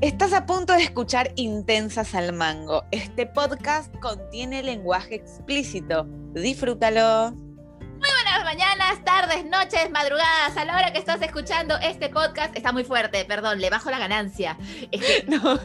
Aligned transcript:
Estás 0.00 0.32
a 0.32 0.46
punto 0.46 0.72
de 0.72 0.82
escuchar 0.82 1.30
Intensas 1.36 2.14
al 2.14 2.32
Mango. 2.32 2.84
Este 2.90 3.26
podcast 3.26 3.94
contiene 3.98 4.62
lenguaje 4.62 5.14
explícito. 5.16 6.06
Disfrútalo. 6.32 7.32
Muy 7.32 8.08
buenas 8.10 8.44
mañanas, 8.44 9.04
tardes, 9.04 9.44
noches, 9.44 9.90
madrugadas. 9.90 10.56
A 10.56 10.64
la 10.64 10.74
hora 10.74 10.90
que 10.94 10.98
estás 10.98 11.20
escuchando 11.20 11.76
este 11.82 12.08
podcast, 12.08 12.56
está 12.56 12.72
muy 12.72 12.84
fuerte, 12.84 13.26
perdón, 13.26 13.60
le 13.60 13.68
bajo 13.68 13.90
la 13.90 13.98
ganancia. 13.98 14.56
Es 14.90 15.04
que, 15.04 15.26
No, 15.28 15.60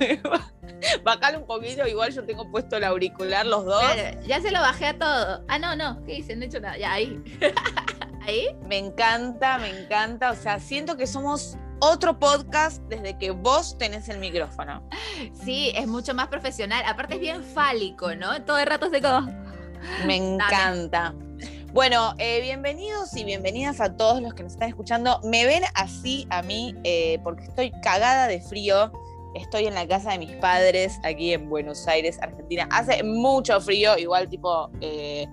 bajale 1.06 1.38
un 1.38 1.48
poquito, 1.48 1.88
igual 1.88 2.12
yo 2.12 2.26
tengo 2.26 2.52
puesto 2.52 2.76
el 2.76 2.84
auricular 2.84 3.46
los 3.46 3.64
dos. 3.64 3.86
Ya 4.28 4.42
se 4.42 4.52
lo 4.52 4.60
bajé 4.60 4.88
a 4.88 4.98
todo. 5.00 5.46
Ah, 5.48 5.60
no, 5.60 5.78
no, 5.78 6.04
¿qué 6.04 6.16
hice? 6.16 6.36
No 6.36 6.44
he 6.44 6.48
hecho 6.48 6.60
nada. 6.60 6.78
Ya, 6.78 6.92
ahí. 6.92 7.24
ahí. 8.22 8.50
Me 8.68 8.80
encanta, 8.80 9.60
me 9.60 9.70
encanta. 9.70 10.32
O 10.32 10.36
sea, 10.36 10.60
siento 10.60 10.98
que 10.98 11.08
somos 11.08 11.58
otro 11.80 12.20
podcast 12.20 12.81
desde 12.84 13.18
que 13.18 13.31
vos 13.31 13.77
tenés 13.77 14.09
el 14.09 14.20
micrófono. 14.20 14.88
Sí, 15.44 15.72
es 15.76 15.88
mucho 15.88 16.13
más 16.13 16.27
profesional. 16.27 16.84
Aparte 16.88 17.16
es 17.16 17.20
bien 17.20 17.44
fálico, 17.44 18.16
¿no? 18.16 18.44
Todo 18.44 18.58
el 18.58 18.67
rato 18.67 18.90
se 18.90 19.02
como... 19.02 19.27
Me 20.05 20.16
encanta. 20.36 21.14
Bueno, 21.73 22.14
eh, 22.17 22.40
bienvenidos 22.41 23.16
y 23.17 23.26
bienvenidas 23.26 23.81
a 23.81 23.98
todos 23.98 24.22
los 24.22 24.34
que 24.34 24.44
nos 24.44 24.53
están 24.53 24.70
escuchando. 24.70 25.20
Me 25.23 25.45
ven 25.45 25.64
así 25.73 26.26
a 26.30 26.41
mí 26.41 26.73
eh, 26.84 27.20
porque 27.23 27.44
estoy 27.44 27.72
cagada 27.81 28.28
de 28.28 28.39
frío. 28.39 28.94
Estoy 29.34 29.66
en 29.66 29.73
la 29.73 29.86
casa 29.86 30.12
de 30.12 30.20
mis 30.20 30.31
padres 30.38 31.00
aquí 31.03 31.34
en 31.34 31.50
Buenos 31.50 31.86
Aires, 31.88 32.17
Argentina. 32.22 32.70
Hace 32.72 33.03
mucho 33.03 33.59
frío, 33.59 33.98
igual 33.98 34.30
tipo, 34.30 34.70
eh, 34.80 35.28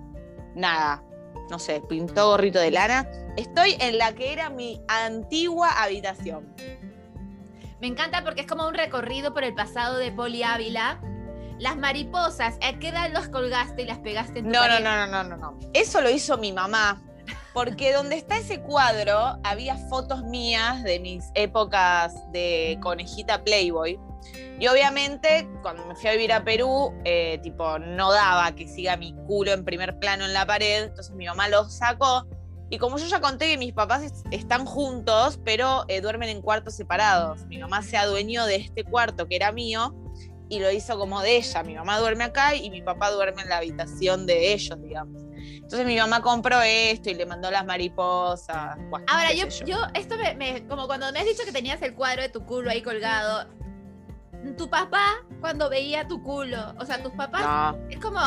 nada, 0.56 1.04
no 1.50 1.58
sé, 1.58 1.82
pintó 1.88 2.28
gorrito 2.28 2.58
de 2.58 2.70
lana. 2.70 3.08
Estoy 3.36 3.76
en 3.80 3.98
la 3.98 4.12
que 4.12 4.32
era 4.32 4.50
mi 4.50 4.80
antigua 4.88 5.70
habitación. 5.82 6.54
Me 7.80 7.88
encanta 7.88 8.22
porque 8.22 8.42
es 8.42 8.46
como 8.46 8.66
un 8.66 8.74
recorrido 8.74 9.34
por 9.34 9.44
el 9.44 9.54
pasado 9.54 9.98
de 9.98 10.12
Poli 10.12 10.42
Ávila. 10.42 11.00
Las 11.58 11.76
mariposas, 11.76 12.56
¿a 12.62 12.78
qué 12.78 12.88
edad 12.88 13.10
los 13.12 13.28
colgaste 13.28 13.82
y 13.82 13.86
las 13.86 13.98
pegaste 13.98 14.38
en 14.38 14.46
tu 14.46 14.50
No, 14.52 14.66
no, 14.68 14.80
no, 14.80 15.06
no, 15.06 15.24
no, 15.24 15.36
no. 15.36 15.58
Eso 15.74 16.00
lo 16.00 16.08
hizo 16.08 16.38
mi 16.38 16.52
mamá. 16.52 17.02
Porque 17.52 17.92
donde 17.94 18.16
está 18.16 18.38
ese 18.38 18.60
cuadro 18.60 19.38
había 19.44 19.76
fotos 19.88 20.22
mías 20.24 20.82
de 20.84 21.00
mis 21.00 21.30
épocas 21.34 22.14
de 22.32 22.78
conejita 22.80 23.42
Playboy. 23.42 23.98
Y 24.58 24.66
obviamente, 24.68 25.48
cuando 25.62 25.84
me 25.86 25.94
fui 25.96 26.08
a 26.08 26.12
vivir 26.12 26.32
a 26.32 26.44
Perú, 26.44 26.92
eh, 27.04 27.38
tipo, 27.42 27.78
no 27.78 28.12
daba 28.12 28.52
que 28.54 28.68
siga 28.68 28.96
mi 28.96 29.14
culo 29.26 29.52
en 29.52 29.64
primer 29.64 29.98
plano 29.98 30.24
en 30.24 30.32
la 30.32 30.46
pared. 30.46 30.84
Entonces 30.84 31.14
mi 31.14 31.26
mamá 31.26 31.48
lo 31.48 31.68
sacó. 31.68 32.26
Y 32.70 32.78
como 32.78 32.96
yo 32.96 33.06
ya 33.06 33.20
conté 33.20 33.50
que 33.50 33.58
mis 33.58 33.72
papás 33.74 34.02
es- 34.02 34.22
están 34.30 34.64
juntos, 34.64 35.38
pero 35.44 35.84
eh, 35.88 36.00
duermen 36.00 36.28
en 36.30 36.40
cuartos 36.40 36.74
separados. 36.74 37.44
Mi 37.46 37.58
mamá 37.58 37.82
se 37.82 37.96
adueñó 37.96 38.46
de 38.46 38.56
este 38.56 38.84
cuarto 38.84 39.28
que 39.28 39.36
era 39.36 39.52
mío 39.52 39.94
y 40.48 40.58
lo 40.60 40.70
hizo 40.70 40.98
como 40.98 41.20
de 41.20 41.36
ella. 41.36 41.62
Mi 41.64 41.74
mamá 41.74 41.98
duerme 41.98 42.24
acá 42.24 42.54
y 42.54 42.70
mi 42.70 42.80
papá 42.82 43.10
duerme 43.10 43.42
en 43.42 43.48
la 43.50 43.58
habitación 43.58 44.26
de 44.26 44.52
ellos, 44.54 44.80
digamos. 44.80 45.22
Entonces 45.54 45.84
mi 45.86 45.96
mamá 45.96 46.22
compró 46.22 46.60
esto 46.62 47.10
y 47.10 47.14
le 47.14 47.26
mandó 47.26 47.50
las 47.50 47.64
mariposas. 47.66 48.76
bueno, 48.90 49.04
Ahora, 49.08 49.32
yo, 49.32 49.46
yo, 49.66 49.76
esto 49.94 50.16
me, 50.16 50.34
me- 50.34 50.66
como 50.66 50.86
cuando 50.86 51.10
me 51.12 51.18
has 51.20 51.26
dicho 51.26 51.42
que 51.44 51.52
tenías 51.52 51.80
el 51.82 51.94
cuadro 51.94 52.22
de 52.22 52.28
tu 52.28 52.44
culo 52.46 52.70
ahí 52.70 52.80
colgado, 52.82 53.48
tu 54.56 54.68
papá 54.68 55.24
cuando 55.40 55.68
veía 55.70 56.06
tu 56.06 56.22
culo, 56.22 56.74
o 56.78 56.84
sea, 56.84 57.02
tus 57.02 57.12
papás, 57.12 57.42
No. 57.42 57.88
es 57.90 57.98
como, 57.98 58.18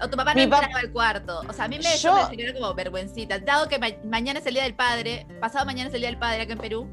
o 0.00 0.08
tu 0.08 0.16
papá 0.16 0.34
no 0.34 0.40
Mi 0.40 0.46
pap- 0.46 0.62
entraba 0.62 0.80
al 0.80 0.92
cuarto, 0.92 1.40
o 1.48 1.52
sea, 1.52 1.66
a 1.66 1.68
mí 1.68 1.76
me, 1.78 1.96
Yo- 1.98 2.14
me 2.14 2.26
genera 2.36 2.52
como 2.58 2.74
vergüencita, 2.74 3.38
dado 3.40 3.68
que 3.68 3.78
ma- 3.78 3.88
mañana 4.04 4.38
es 4.38 4.46
el 4.46 4.54
Día 4.54 4.62
del 4.64 4.74
Padre, 4.74 5.26
pasado 5.40 5.64
mañana 5.66 5.88
es 5.88 5.94
el 5.94 6.00
Día 6.00 6.10
del 6.10 6.18
Padre 6.18 6.42
acá 6.42 6.52
en 6.52 6.58
Perú, 6.58 6.88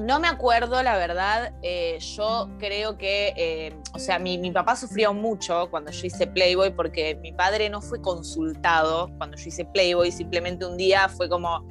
No 0.00 0.20
me 0.20 0.28
acuerdo, 0.28 0.80
la 0.84 0.96
verdad. 0.96 1.52
eh, 1.62 1.98
yo 2.16 2.48
creo 2.60 2.96
que, 2.96 3.32
eh, 3.36 3.76
o 3.94 3.98
sea, 3.98 4.20
mi, 4.20 4.38
mi 4.38 4.52
papá 4.52 4.76
sufrió 4.76 5.12
mucho 5.12 5.68
cuando 5.72 5.90
yo 5.90 6.06
hice 6.06 6.28
Playboy 6.28 6.70
porque 6.70 7.16
mi 7.16 7.32
padre 7.32 7.68
no 7.68 7.80
fue 7.82 8.00
consultado 8.00 9.10
cuando 9.18 9.36
yo 9.36 9.44
hice 9.48 9.64
Playboy. 9.64 10.12
Simplemente 10.12 10.64
un 10.64 10.76
día 10.76 11.08
fue 11.08 11.28
como, 11.28 11.66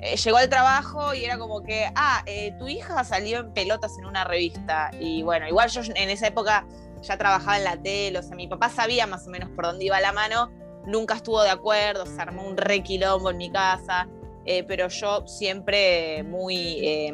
eh, 0.00 0.16
llegó 0.16 0.36
al 0.36 0.48
trabajo 0.48 1.14
y 1.14 1.24
era 1.24 1.38
como 1.38 1.62
que, 1.62 1.90
ah, 1.94 2.22
eh, 2.26 2.54
tu 2.58 2.68
hija 2.68 3.02
salió 3.04 3.38
en 3.40 3.52
pelotas 3.52 3.96
en 3.98 4.06
una 4.06 4.24
revista. 4.24 4.90
Y 5.00 5.22
bueno, 5.22 5.48
igual 5.48 5.70
yo 5.70 5.80
en 5.82 6.10
esa 6.10 6.26
época 6.28 6.66
ya 7.02 7.16
trabajaba 7.16 7.58
en 7.58 7.64
la 7.64 7.76
tele, 7.76 8.18
o 8.18 8.22
sea, 8.22 8.36
mi 8.36 8.48
papá 8.48 8.68
sabía 8.68 9.06
más 9.06 9.26
o 9.26 9.30
menos 9.30 9.50
por 9.50 9.64
dónde 9.64 9.84
iba 9.84 10.00
la 10.00 10.12
mano. 10.12 10.50
Nunca 10.86 11.14
estuvo 11.14 11.42
de 11.42 11.50
acuerdo, 11.50 12.06
se 12.06 12.20
armó 12.20 12.46
un 12.46 12.56
re 12.56 12.82
quilombo 12.82 13.30
en 13.30 13.36
mi 13.38 13.50
casa. 13.50 14.08
eh, 14.44 14.62
pero 14.62 14.86
yo 14.88 15.26
siempre 15.26 16.22
muy 16.22 16.78
eh, 16.86 17.12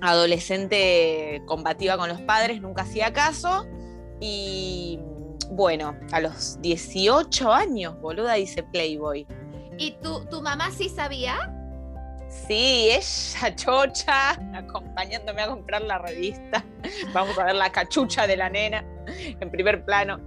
adolescente 0.00 1.42
combativa 1.46 1.96
con 1.96 2.08
los 2.08 2.20
padres, 2.20 2.60
nunca 2.60 2.82
hacía 2.82 3.12
caso. 3.12 3.66
Y 4.20 5.00
bueno, 5.50 5.96
a 6.12 6.20
los 6.20 6.60
18 6.60 7.52
años, 7.52 8.00
boluda, 8.00 8.38
hice 8.38 8.62
Playboy. 8.62 9.26
y 9.78 9.92
tu, 10.02 10.24
tu 10.26 10.42
mamá 10.42 10.70
sí 10.70 10.88
sabía, 10.88 11.36
Sí, 12.32 12.88
ella 12.90 13.54
chocha, 13.56 14.30
acompañándome 14.54 15.42
a 15.42 15.48
comprar 15.48 15.82
la 15.82 15.98
revista. 15.98 16.64
Vamos 17.12 17.38
a 17.38 17.44
ver 17.44 17.54
la 17.54 17.70
cachucha 17.70 18.26
de 18.26 18.36
la 18.36 18.48
nena 18.48 18.84
en 19.06 19.50
primer 19.50 19.84
plano. 19.84 20.18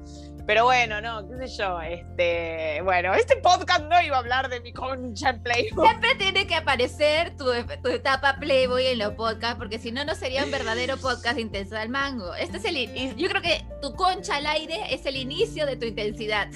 Pero 0.47 0.65
bueno, 0.65 1.01
no, 1.01 1.27
qué 1.27 1.47
sé 1.47 1.57
yo. 1.57 1.81
Este, 1.81 2.79
bueno, 2.83 3.15
este 3.15 3.35
podcast 3.37 3.81
no 3.85 3.99
iba 4.01 4.15
a 4.17 4.19
hablar 4.19 4.47
de 4.49 4.59
mi 4.61 4.71
concha 4.73 5.31
en 5.31 5.41
Playboy. 5.41 5.87
siempre 5.87 6.13
tiene 6.15 6.45
que 6.45 6.53
aparecer 6.55 7.35
tu, 7.35 7.45
tu 7.81 7.89
etapa 7.89 8.37
Playboy 8.39 8.85
en 8.85 8.99
los 8.99 9.13
podcasts, 9.13 9.57
porque 9.57 9.79
si 9.79 9.91
no, 9.91 10.05
no 10.05 10.13
sería 10.13 10.43
un 10.43 10.51
verdadero 10.51 10.97
podcast 11.01 11.35
de 11.35 11.41
Intensidad 11.41 11.81
al 11.81 11.89
Mango. 11.89 12.35
Este 12.35 12.57
es 12.57 12.65
el, 12.65 13.15
yo 13.15 13.27
creo 13.27 13.41
que 13.41 13.65
tu 13.81 13.93
concha 13.95 14.35
al 14.35 14.45
aire 14.45 14.93
es 14.93 15.05
el 15.07 15.15
inicio 15.15 15.65
de 15.65 15.77
tu 15.77 15.85
intensidad. 15.87 16.47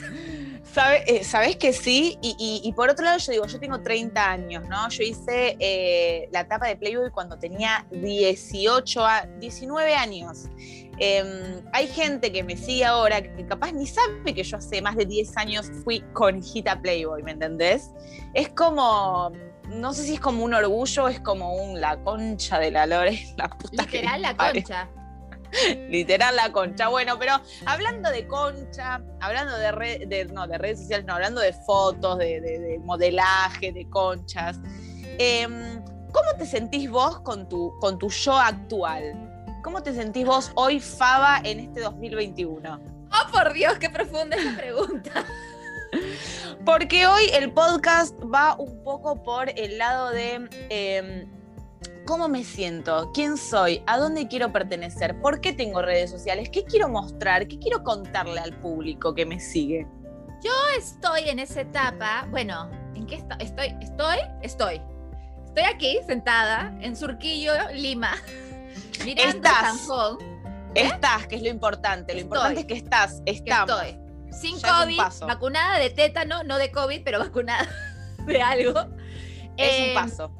¿Sabe- 0.71 1.03
eh, 1.07 1.23
Sabes 1.23 1.55
que 1.55 1.73
sí, 1.73 2.17
y, 2.21 2.35
y- 2.37 2.61
y 2.63 2.73
por 2.73 2.89
otro 2.89 3.03
lado 3.05 3.17
yo 3.17 3.31
digo, 3.31 3.47
yo 3.47 3.59
tengo 3.59 3.81
30 3.81 4.29
años, 4.31 4.65
¿no? 4.67 4.87
Yo 4.89 5.01
hice 5.03 5.55
eh, 5.59 6.29
la 6.31 6.41
etapa 6.41 6.67
de 6.67 6.75
Playboy 6.75 7.09
cuando 7.09 7.39
tenía 7.39 7.87
18, 7.89 9.03
a, 9.05 9.21
19 9.39 9.95
años. 9.95 10.45
Em, 10.99 11.63
hay 11.71 11.87
gente 11.87 12.31
que 12.31 12.43
me 12.43 12.57
sigue 12.57 12.83
ahora 12.85 13.21
que 13.21 13.45
capaz 13.45 13.71
ni 13.71 13.87
sabe 13.87 14.33
que 14.33 14.43
yo 14.43 14.57
hace 14.57 14.81
más 14.81 14.95
de 14.97 15.05
10 15.05 15.37
años 15.37 15.71
fui 15.83 16.01
conejita 16.13 16.81
Playboy, 16.81 17.23
¿me 17.23 17.31
entendés? 17.31 17.89
Es 18.33 18.49
como, 18.49 19.31
no 19.69 19.93
sé 19.93 20.03
si 20.03 20.15
es 20.15 20.19
como 20.19 20.43
un 20.43 20.53
orgullo, 20.53 21.07
es 21.07 21.19
como 21.21 21.55
un 21.55 21.79
la 21.79 21.97
concha 22.03 22.59
de 22.59 22.71
la 22.71 22.85
lore, 22.85 23.17
la 23.37 23.47
puta 23.49 23.85
que 23.85 23.97
Literal 24.01 24.21
la 24.21 24.35
concha. 24.35 24.89
Literal 25.89 26.35
la 26.35 26.51
concha. 26.51 26.89
Bueno, 26.89 27.17
pero 27.17 27.39
hablando 27.65 28.09
de 28.11 28.27
concha, 28.27 29.01
hablando 29.19 29.57
de, 29.57 30.27
no, 30.31 30.47
de 30.47 30.57
redes 30.57 30.79
sociales, 30.81 31.05
no, 31.07 31.13
hablando 31.15 31.41
de 31.41 31.53
fotos, 31.53 32.17
de, 32.19 32.39
de- 32.41 32.59
de 32.59 32.79
modelaje, 32.79 33.71
de 33.71 33.89
conchas. 33.89 34.59
em, 35.17 35.81
¿Cómo 36.11 36.33
te 36.37 36.45
sentís 36.45 36.89
vos 36.89 37.19
con 37.21 37.47
tu, 37.47 37.71
con 37.79 37.97
tu 37.99 38.09
yo 38.09 38.33
actual? 38.35 39.38
¿Cómo 39.63 39.83
te 39.83 39.93
sentís 39.93 40.25
vos 40.25 40.51
hoy, 40.55 40.79
Faba, 40.79 41.41
en 41.43 41.59
este 41.59 41.81
2021? 41.81 42.79
Oh, 43.11 43.31
por 43.31 43.53
Dios, 43.53 43.77
qué 43.79 43.89
profunda 43.89 44.37
esa 44.37 44.55
pregunta. 44.55 45.25
Porque 46.65 47.07
hoy 47.07 47.23
el 47.33 47.51
podcast 47.51 48.15
va 48.33 48.55
un 48.57 48.83
poco 48.83 49.21
por 49.23 49.49
el 49.57 49.77
lado 49.77 50.11
de 50.11 50.47
em, 50.69 51.27
cómo 52.05 52.27
me 52.27 52.43
siento, 52.43 53.11
quién 53.13 53.37
soy, 53.37 53.81
a 53.87 53.97
dónde 53.97 54.27
quiero 54.27 54.51
pertenecer, 54.51 55.19
por 55.19 55.41
qué 55.41 55.53
tengo 55.53 55.81
redes 55.81 56.11
sociales, 56.11 56.49
qué 56.51 56.63
quiero 56.63 56.87
mostrar, 56.87 57.47
qué 57.47 57.57
quiero 57.59 57.83
contarle 57.83 58.39
al 58.39 58.53
público 58.59 59.13
que 59.15 59.25
me 59.25 59.39
sigue. 59.39 59.87
Estoy 60.77 61.27
en 61.27 61.39
esa 61.39 61.61
etapa. 61.61 62.25
Bueno, 62.31 62.69
¿en 62.95 63.05
qué 63.05 63.15
esto- 63.15 63.35
estoy? 63.39 63.75
Estoy, 63.81 64.17
estoy. 64.41 64.81
Estoy 65.45 65.63
aquí 65.63 65.99
sentada 66.05 66.73
en 66.79 66.95
Surquillo, 66.95 67.51
Lima, 67.73 68.13
mirando 69.15 69.47
Estás. 69.47 69.77
Sanjón. 69.77 70.17
Estás, 70.75 71.27
que 71.27 71.35
es 71.35 71.41
lo 71.41 71.49
importante. 71.49 72.13
Lo 72.13 72.19
Estoy. 72.19 72.37
importante 72.37 72.59
es 72.61 72.65
que 72.67 72.73
estás, 72.75 73.21
que 73.25 73.31
estamos. 73.31 73.69
estoy. 73.81 73.99
Sin 74.31 74.57
Ya 74.59 74.79
COVID, 74.83 74.99
vacunada 75.27 75.79
de 75.79 75.89
tétano, 75.89 76.43
no 76.43 76.57
de 76.57 76.71
COVID, 76.71 77.01
pero 77.03 77.19
vacunada 77.19 77.67
de 78.25 78.41
algo. 78.41 78.79
Es 79.57 79.71
Eh, 79.73 79.87
un 79.89 79.93
paso. 79.95 80.31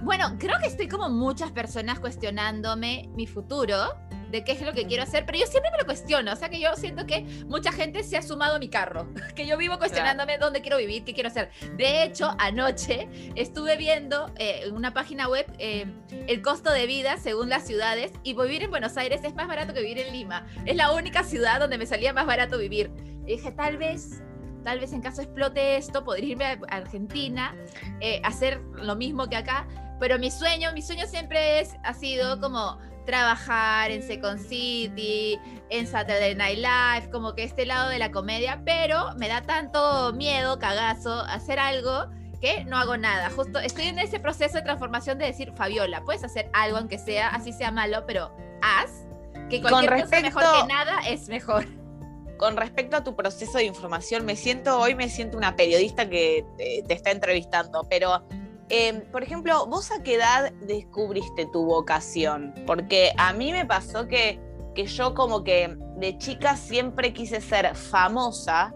Bueno, 0.00 0.36
creo 0.38 0.58
que 0.60 0.66
estoy 0.66 0.88
como 0.88 1.08
muchas 1.08 1.50
personas 1.52 2.00
cuestionándome 2.00 3.08
mi 3.14 3.26
futuro, 3.26 3.94
de 4.34 4.42
qué 4.42 4.50
es 4.50 4.60
lo 4.62 4.72
que 4.72 4.84
quiero 4.84 5.04
hacer, 5.04 5.24
pero 5.24 5.38
yo 5.38 5.46
siempre 5.46 5.70
me 5.70 5.78
lo 5.78 5.84
cuestiono, 5.84 6.32
o 6.32 6.36
sea 6.36 6.48
que 6.48 6.58
yo 6.58 6.74
siento 6.74 7.06
que 7.06 7.20
mucha 7.46 7.70
gente 7.70 8.02
se 8.02 8.16
ha 8.16 8.22
sumado 8.22 8.56
a 8.56 8.58
mi 8.58 8.68
carro, 8.68 9.06
que 9.36 9.46
yo 9.46 9.56
vivo 9.56 9.78
cuestionándome 9.78 10.38
dónde 10.38 10.60
quiero 10.60 10.76
vivir, 10.76 11.04
qué 11.04 11.14
quiero 11.14 11.28
hacer. 11.28 11.50
De 11.76 12.02
hecho, 12.02 12.34
anoche 12.38 13.08
estuve 13.36 13.76
viendo 13.76 14.32
eh, 14.36 14.62
en 14.64 14.74
una 14.74 14.92
página 14.92 15.28
web 15.28 15.46
eh, 15.58 15.86
el 16.26 16.42
costo 16.42 16.72
de 16.72 16.86
vida 16.86 17.16
según 17.16 17.48
las 17.48 17.64
ciudades 17.64 18.10
y 18.24 18.34
vivir 18.34 18.64
en 18.64 18.70
Buenos 18.70 18.96
Aires 18.96 19.20
es 19.22 19.36
más 19.36 19.46
barato 19.46 19.72
que 19.72 19.82
vivir 19.82 20.00
en 20.00 20.12
Lima. 20.12 20.44
Es 20.66 20.74
la 20.74 20.90
única 20.90 21.22
ciudad 21.22 21.60
donde 21.60 21.78
me 21.78 21.86
salía 21.86 22.12
más 22.12 22.26
barato 22.26 22.58
vivir. 22.58 22.90
Y 23.26 23.36
dije, 23.36 23.52
tal 23.52 23.76
vez... 23.76 24.20
Tal 24.64 24.80
vez 24.80 24.94
en 24.94 25.02
caso 25.02 25.20
explote 25.20 25.76
esto, 25.76 26.04
podría 26.04 26.30
irme 26.30 26.46
a 26.46 26.58
Argentina, 26.70 27.54
eh, 28.00 28.22
hacer 28.24 28.62
lo 28.76 28.96
mismo 28.96 29.28
que 29.28 29.36
acá, 29.36 29.68
pero 30.00 30.18
mi 30.18 30.30
sueño, 30.30 30.72
mi 30.72 30.80
sueño 30.80 31.06
siempre 31.06 31.60
es, 31.60 31.76
ha 31.82 31.92
sido 31.92 32.40
como 32.40 32.78
trabajar 33.04 33.90
en 33.90 34.02
Second 34.02 34.38
City, 34.38 35.38
en 35.70 35.86
Saturday 35.86 36.34
Night 36.34 36.58
Live, 36.58 37.10
como 37.10 37.34
que 37.34 37.44
este 37.44 37.66
lado 37.66 37.88
de 37.88 37.98
la 37.98 38.10
comedia, 38.10 38.62
pero 38.64 39.14
me 39.16 39.28
da 39.28 39.42
tanto 39.42 40.12
miedo, 40.12 40.58
cagazo, 40.58 41.20
hacer 41.20 41.58
algo 41.58 42.06
que 42.40 42.64
no 42.64 42.76
hago 42.76 42.96
nada. 42.96 43.30
Justo 43.30 43.58
estoy 43.58 43.86
en 43.86 43.98
ese 43.98 44.20
proceso 44.20 44.54
de 44.54 44.62
transformación 44.62 45.18
de 45.18 45.26
decir, 45.26 45.52
Fabiola, 45.56 46.02
puedes 46.04 46.24
hacer 46.24 46.50
algo 46.52 46.76
aunque 46.76 46.98
sea, 46.98 47.28
así 47.28 47.52
sea 47.52 47.70
malo, 47.70 48.04
pero 48.06 48.34
haz, 48.62 49.06
que 49.48 49.60
cualquier 49.60 50.02
cosa 50.02 50.20
mejor 50.20 50.42
que 50.42 50.66
nada 50.68 51.00
es 51.08 51.28
mejor. 51.28 51.66
Con 52.36 52.56
respecto 52.56 52.96
a 52.96 53.04
tu 53.04 53.14
proceso 53.14 53.58
de 53.58 53.64
información, 53.64 54.24
me 54.24 54.36
siento, 54.36 54.78
hoy 54.78 54.94
me 54.94 55.08
siento 55.08 55.38
una 55.38 55.54
periodista 55.54 56.08
que 56.08 56.44
te, 56.56 56.84
está 56.92 57.12
entrevistando, 57.12 57.86
pero 57.88 58.26
em, 58.68 59.02
por 59.10 59.22
ejemplo, 59.22 59.66
¿vos 59.66 59.90
a 59.90 60.02
qué 60.02 60.14
edad 60.14 60.52
descubriste 60.62 61.46
tu 61.52 61.64
vocación? 61.64 62.54
Porque 62.66 63.12
a 63.18 63.32
mí 63.32 63.52
me 63.52 63.66
pasó 63.66 64.06
que, 64.08 64.40
que 64.74 64.86
yo 64.86 65.14
como 65.14 65.44
que 65.44 65.76
de 65.96 66.18
chica 66.18 66.56
siempre 66.56 67.12
quise 67.12 67.40
ser 67.40 67.74
famosa, 67.76 68.74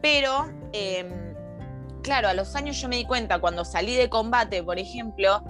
pero 0.00 0.50
em, 0.72 1.34
claro, 2.02 2.28
a 2.28 2.34
los 2.34 2.54
años 2.54 2.80
yo 2.80 2.88
me 2.88 2.96
di 2.96 3.04
cuenta, 3.04 3.40
cuando 3.40 3.64
salí 3.64 3.96
de 3.96 4.08
combate, 4.08 4.62
por 4.62 4.78
ejemplo, 4.78 5.42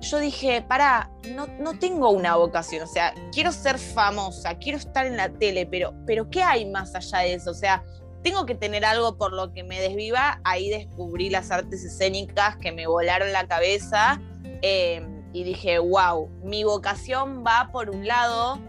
yo 0.00 0.18
dije, 0.18 0.62
para, 0.62 1.10
no, 1.34 1.46
no 1.60 1.78
tengo 1.78 2.10
una 2.10 2.36
vocación, 2.36 2.82
o 2.82 2.86
sea, 2.86 3.14
quiero 3.32 3.52
ser 3.52 3.78
famosa, 3.78 4.56
quiero 4.58 4.78
estar 4.78 5.06
en 5.06 5.16
la 5.16 5.28
tele, 5.28 5.64
pero, 5.66 5.94
pero 6.06 6.28
¿qué 6.28 6.42
hay 6.42 6.68
más 6.68 6.94
allá 6.94 7.18
de 7.20 7.34
eso? 7.34 7.52
O 7.52 7.54
sea, 7.54 7.84
tengo 8.22 8.46
que 8.46 8.54
tener 8.54 8.84
algo 8.84 9.16
por 9.16 9.32
lo 9.32 9.52
que 9.52 9.64
me 9.64 9.80
desviva, 9.80 10.40
ahí 10.44 10.70
descubrí 10.70 11.30
las 11.30 11.50
artes 11.50 11.84
escénicas 11.84 12.56
que 12.56 12.72
me 12.72 12.86
volaron 12.86 13.32
la 13.32 13.46
cabeza 13.46 14.20
em, 14.62 15.22
y 15.32 15.44
dije, 15.44 15.78
wow, 15.78 16.28
mi 16.44 16.64
vocación 16.64 17.44
va 17.46 17.70
por 17.72 17.90
un 17.90 18.06
lado, 18.06 18.60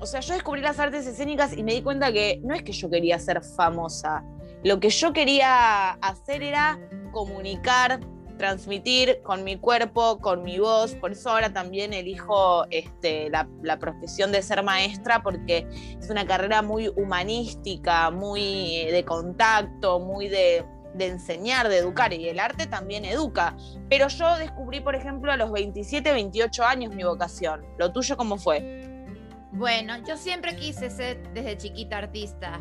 o 0.00 0.06
sea, 0.06 0.20
yo 0.20 0.34
descubrí 0.34 0.60
las 0.60 0.78
artes 0.78 1.06
escénicas 1.06 1.56
y 1.56 1.62
me 1.62 1.74
di 1.74 1.82
cuenta 1.82 2.12
que 2.12 2.40
no 2.42 2.54
es 2.54 2.62
que 2.62 2.72
yo 2.72 2.88
quería 2.90 3.18
ser 3.18 3.42
famosa, 3.42 4.24
lo 4.64 4.80
que 4.80 4.90
yo 4.90 5.12
quería 5.12 5.90
hacer 5.90 6.42
era 6.42 6.78
comunicar, 7.12 8.00
transmitir 8.36 9.20
con 9.22 9.44
mi 9.44 9.56
cuerpo, 9.56 10.18
con 10.18 10.42
mi 10.42 10.58
voz. 10.58 10.94
Por 10.94 11.12
eso 11.12 11.30
ahora 11.30 11.52
también 11.52 11.92
elijo 11.92 12.64
este, 12.70 13.30
la, 13.30 13.78
profesión 13.78 14.32
de 14.32 14.42
ser 14.42 14.62
maestra 14.62 15.22
porque 15.22 15.66
es 15.98 16.10
una 16.10 16.26
carrera 16.26 16.62
muy 16.62 16.88
humanística, 16.88 18.10
muy 18.10 18.76
eh, 18.76 18.92
de 18.92 19.04
contacto, 19.04 19.98
muy 20.00 20.28
de, 20.28 20.64
de 20.94 21.06
enseñar, 21.06 21.68
de 21.68 21.78
educar. 21.78 22.12
Y 22.12 22.28
el 22.28 22.38
arte 22.38 22.66
también 22.66 23.04
educa. 23.04 23.56
Pero 23.88 24.08
yo 24.08 24.36
descubrí, 24.36 24.80
por 24.80 24.94
ejemplo, 24.94 25.32
a 25.32 25.36
los 25.36 25.50
27, 25.52 26.12
28 26.12 26.64
años 26.64 26.94
mi 26.94 27.04
vocación. 27.04 27.64
¿Lo 27.78 27.92
tuyo 27.92 28.16
cómo 28.16 28.36
fue? 28.36 28.90
Bueno, 29.52 29.94
yo 30.06 30.16
siempre 30.16 30.56
quise 30.56 30.88
ser 30.88 31.22
desde 31.34 31.58
chiquita 31.58 31.98
artista. 31.98 32.60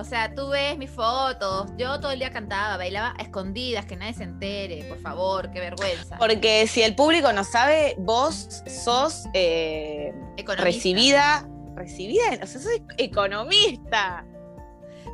O 0.00 0.04
sea, 0.04 0.34
tú 0.34 0.48
ves 0.48 0.78
mis 0.78 0.90
fotos, 0.90 1.70
yo 1.76 2.00
todo 2.00 2.12
el 2.12 2.18
día 2.18 2.30
cantaba, 2.30 2.78
bailaba 2.78 3.14
a 3.18 3.22
escondidas, 3.22 3.84
que 3.84 3.96
nadie 3.96 4.14
se 4.14 4.24
entere, 4.24 4.82
por 4.84 4.98
favor, 4.98 5.50
qué 5.50 5.60
vergüenza. 5.60 6.16
Porque 6.16 6.66
si 6.66 6.82
el 6.82 6.94
público 6.94 7.30
no 7.34 7.44
sabe, 7.44 7.96
vos 7.98 8.62
sos 8.66 9.26
eh, 9.34 10.14
recibida, 10.56 11.46
recibida, 11.74 12.22
o 12.42 12.46
sea, 12.46 12.60
sos 12.62 12.72
economista. 12.96 14.24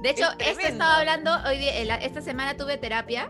De 0.03 0.11
hecho, 0.11 0.27
esto 0.39 0.69
estaba 0.69 0.99
hablando 0.99 1.33
hoy 1.49 1.67
esta 2.03 2.23
semana 2.23 2.57
tuve 2.57 2.77
terapia 2.77 3.29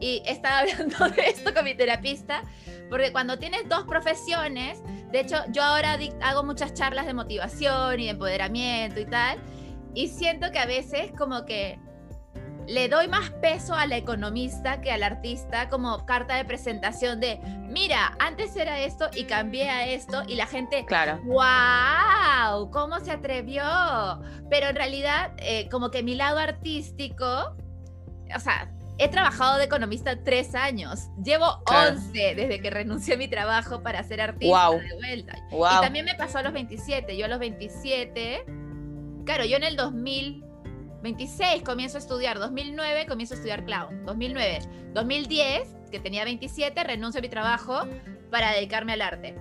y 0.00 0.22
estaba 0.26 0.58
hablando 0.60 1.08
de 1.08 1.22
esto 1.26 1.54
con 1.54 1.64
mi 1.64 1.74
terapista, 1.74 2.42
porque 2.90 3.12
cuando 3.12 3.38
tienes 3.38 3.66
dos 3.66 3.84
profesiones, 3.84 4.82
de 5.10 5.20
hecho, 5.20 5.36
yo 5.48 5.62
ahora 5.62 5.98
hago 6.20 6.42
muchas 6.42 6.74
charlas 6.74 7.06
de 7.06 7.14
motivación 7.14 7.98
y 7.98 8.04
de 8.04 8.10
empoderamiento 8.10 9.00
y 9.00 9.06
tal, 9.06 9.38
y 9.98 10.06
siento 10.06 10.52
que 10.52 10.60
a 10.60 10.66
veces 10.66 11.10
como 11.18 11.44
que 11.44 11.76
le 12.68 12.88
doy 12.88 13.08
más 13.08 13.30
peso 13.30 13.74
a 13.74 13.84
la 13.84 13.96
economista 13.96 14.80
que 14.80 14.92
al 14.92 15.02
artista 15.02 15.68
como 15.68 16.06
carta 16.06 16.36
de 16.36 16.44
presentación 16.44 17.18
de, 17.18 17.40
mira, 17.68 18.14
antes 18.20 18.54
era 18.54 18.78
esto 18.78 19.10
y 19.16 19.24
cambié 19.24 19.68
a 19.68 19.88
esto 19.88 20.22
y 20.28 20.36
la 20.36 20.46
gente, 20.46 20.84
claro. 20.84 21.18
wow, 21.24 22.70
¿cómo 22.70 23.00
se 23.00 23.10
atrevió? 23.10 23.64
Pero 24.48 24.68
en 24.68 24.76
realidad, 24.76 25.32
eh, 25.38 25.68
como 25.68 25.90
que 25.90 26.04
mi 26.04 26.14
lado 26.14 26.38
artístico, 26.38 27.56
o 28.32 28.38
sea, 28.38 28.70
he 28.98 29.08
trabajado 29.08 29.58
de 29.58 29.64
economista 29.64 30.22
tres 30.22 30.54
años, 30.54 31.08
llevo 31.24 31.60
once 31.66 32.36
desde 32.36 32.60
que 32.60 32.70
renuncié 32.70 33.14
a 33.14 33.16
mi 33.16 33.26
trabajo 33.26 33.82
para 33.82 34.04
ser 34.04 34.20
artista 34.20 34.70
de 34.70 34.94
vuelta. 34.94 35.36
Y 35.50 35.80
también 35.80 36.04
me 36.04 36.14
pasó 36.14 36.38
a 36.38 36.42
los 36.44 36.52
27, 36.52 37.16
yo 37.16 37.24
a 37.24 37.28
los 37.28 37.40
27 37.40 38.67
Claro, 39.28 39.44
yo 39.44 39.58
en 39.58 39.64
el 39.64 39.76
2026 39.76 41.62
comienzo 41.62 41.98
a 41.98 42.00
estudiar, 42.00 42.38
2009 42.38 43.04
comienzo 43.06 43.34
a 43.34 43.36
estudiar 43.36 43.66
clown, 43.66 44.06
2009, 44.06 44.60
2010, 44.94 45.68
que 45.90 46.00
tenía 46.00 46.24
27, 46.24 46.82
renuncio 46.82 47.18
a 47.18 47.20
mi 47.20 47.28
trabajo 47.28 47.82
para 48.30 48.52
dedicarme 48.52 48.94
al 48.94 49.02
arte. 49.02 49.34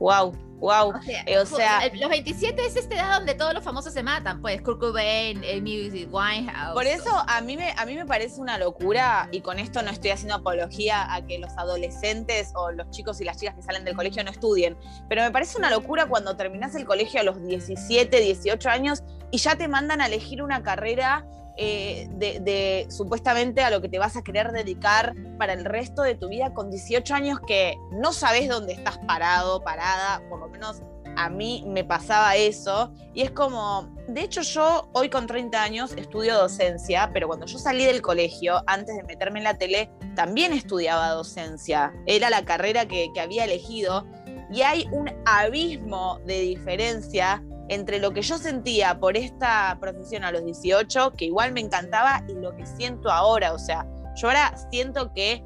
Wow, 0.00 0.32
wow. 0.58 0.90
O 0.90 1.46
sea, 1.46 1.86
eh, 1.86 1.92
los 1.94 2.10
27 2.10 2.66
es 2.66 2.76
este 2.76 2.96
edad 2.96 3.18
donde 3.18 3.34
todos 3.34 3.54
los 3.54 3.64
famosos 3.64 3.92
se 3.92 4.02
matan, 4.02 4.40
pues 4.40 4.60
Kurt 4.62 4.80
Cobain, 4.80 5.40
Music, 5.62 6.08
Winehouse. 6.10 6.74
Por 6.74 6.86
eso 6.86 7.10
a 7.26 7.40
mí 7.40 7.56
me 7.56 7.72
a 7.76 7.86
mí 7.86 7.94
me 7.94 8.06
parece 8.06 8.40
una 8.40 8.58
locura 8.58 9.28
y 9.32 9.40
con 9.40 9.58
esto 9.58 9.82
no 9.82 9.90
estoy 9.90 10.10
haciendo 10.10 10.36
apología 10.36 11.12
a 11.12 11.24
que 11.26 11.38
los 11.38 11.56
adolescentes 11.56 12.52
o 12.54 12.70
los 12.72 12.90
chicos 12.90 13.20
y 13.20 13.24
las 13.24 13.38
chicas 13.38 13.54
que 13.54 13.62
salen 13.62 13.84
del 13.84 13.96
colegio 13.96 14.22
no 14.24 14.30
estudien, 14.30 14.76
pero 15.08 15.22
me 15.22 15.30
parece 15.30 15.58
una 15.58 15.70
locura 15.70 16.06
cuando 16.06 16.36
terminas 16.36 16.74
el 16.74 16.84
colegio 16.84 17.20
a 17.20 17.24
los 17.24 17.42
17, 17.42 18.20
18 18.20 18.68
años 18.68 19.02
y 19.30 19.38
ya 19.38 19.56
te 19.56 19.68
mandan 19.68 20.00
a 20.00 20.06
elegir 20.06 20.42
una 20.42 20.62
carrera 20.62 21.26
eh, 21.60 22.06
de, 22.12 22.86
supuestamente 22.88 23.62
a 23.62 23.70
lo 23.70 23.80
que 23.80 23.88
te 23.88 23.98
vas 23.98 24.16
a 24.16 24.22
querer 24.22 24.52
dedicar 24.52 25.16
para 25.38 25.54
el 25.54 25.64
resto 25.64 26.02
de 26.02 26.14
tu 26.14 26.28
vida 26.28 26.54
con 26.54 26.70
18 26.70 27.12
años 27.14 27.40
que 27.44 27.76
no 27.90 28.12
sabes 28.12 28.48
dónde 28.48 28.74
estás 28.74 28.98
parado, 28.98 29.60
parada, 29.64 30.22
por 30.28 30.38
lo 30.38 30.48
menos 30.48 30.82
a 31.16 31.28
mí 31.28 31.64
me 31.66 31.82
pasaba 31.82 32.36
eso. 32.36 32.92
Y 33.12 33.22
es 33.22 33.32
como, 33.32 33.92
de 34.06 34.20
hecho 34.20 34.42
yo 34.42 34.88
hoy 34.92 35.10
con 35.10 35.26
30 35.26 35.60
años 35.60 35.92
estudio 35.96 36.36
docencia, 36.36 37.10
pero 37.12 37.26
cuando 37.26 37.46
yo 37.46 37.58
salí 37.58 37.84
del 37.84 38.02
colegio, 38.02 38.62
antes 38.68 38.96
de 38.96 39.02
meterme 39.02 39.40
en 39.40 39.44
la 39.44 39.58
tele, 39.58 39.90
también 40.14 40.52
estudiaba 40.52 41.10
docencia. 41.10 41.92
Era 42.06 42.30
la 42.30 42.44
carrera 42.44 42.86
que, 42.86 43.10
que 43.12 43.20
había 43.20 43.44
elegido. 43.44 44.06
Y 44.50 44.62
hay 44.62 44.88
un 44.92 45.10
abismo 45.26 46.20
de 46.24 46.40
diferencia 46.40 47.42
entre 47.68 47.98
lo 47.98 48.12
que 48.12 48.22
yo 48.22 48.38
sentía 48.38 48.98
por 48.98 49.16
esta 49.16 49.76
profesión 49.80 50.24
a 50.24 50.32
los 50.32 50.44
18, 50.44 51.14
que 51.14 51.26
igual 51.26 51.52
me 51.52 51.60
encantaba, 51.60 52.24
y 52.28 52.34
lo 52.34 52.54
que 52.56 52.66
siento 52.66 53.10
ahora. 53.10 53.52
O 53.52 53.58
sea, 53.58 53.86
yo 54.16 54.28
ahora 54.28 54.54
siento 54.70 55.12
que 55.12 55.44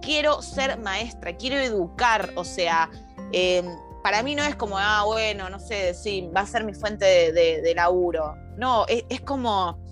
quiero 0.00 0.42
ser 0.42 0.78
maestra, 0.78 1.36
quiero 1.36 1.56
educar, 1.56 2.30
o 2.36 2.44
sea, 2.44 2.90
em, 3.32 3.66
para 4.02 4.22
mí 4.22 4.34
no 4.34 4.44
es 4.44 4.54
como, 4.54 4.78
ah, 4.78 5.02
bueno, 5.06 5.48
no 5.48 5.58
sé, 5.58 5.94
sí, 5.94 6.30
va 6.36 6.42
a 6.42 6.46
ser 6.46 6.64
mi 6.64 6.74
fuente 6.74 7.32
de, 7.32 7.72
laburo. 7.74 8.36
No, 8.56 8.84
es, 8.86 9.20
como, 9.22 9.82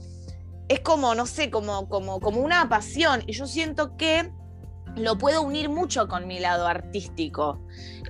es 0.68 0.80
como, 0.80 1.14
no 1.14 1.26
sé, 1.26 1.50
como, 1.50 1.88
como, 1.88 2.20
como 2.20 2.42
una 2.42 2.68
pasión. 2.68 3.24
Y 3.26 3.32
yo 3.32 3.46
siento 3.46 3.96
que 3.96 4.30
lo 4.96 5.16
puedo 5.16 5.40
unir 5.42 5.70
mucho 5.70 6.08
con 6.08 6.26
mi 6.26 6.40
lado 6.40 6.66
artístico. 6.66 7.58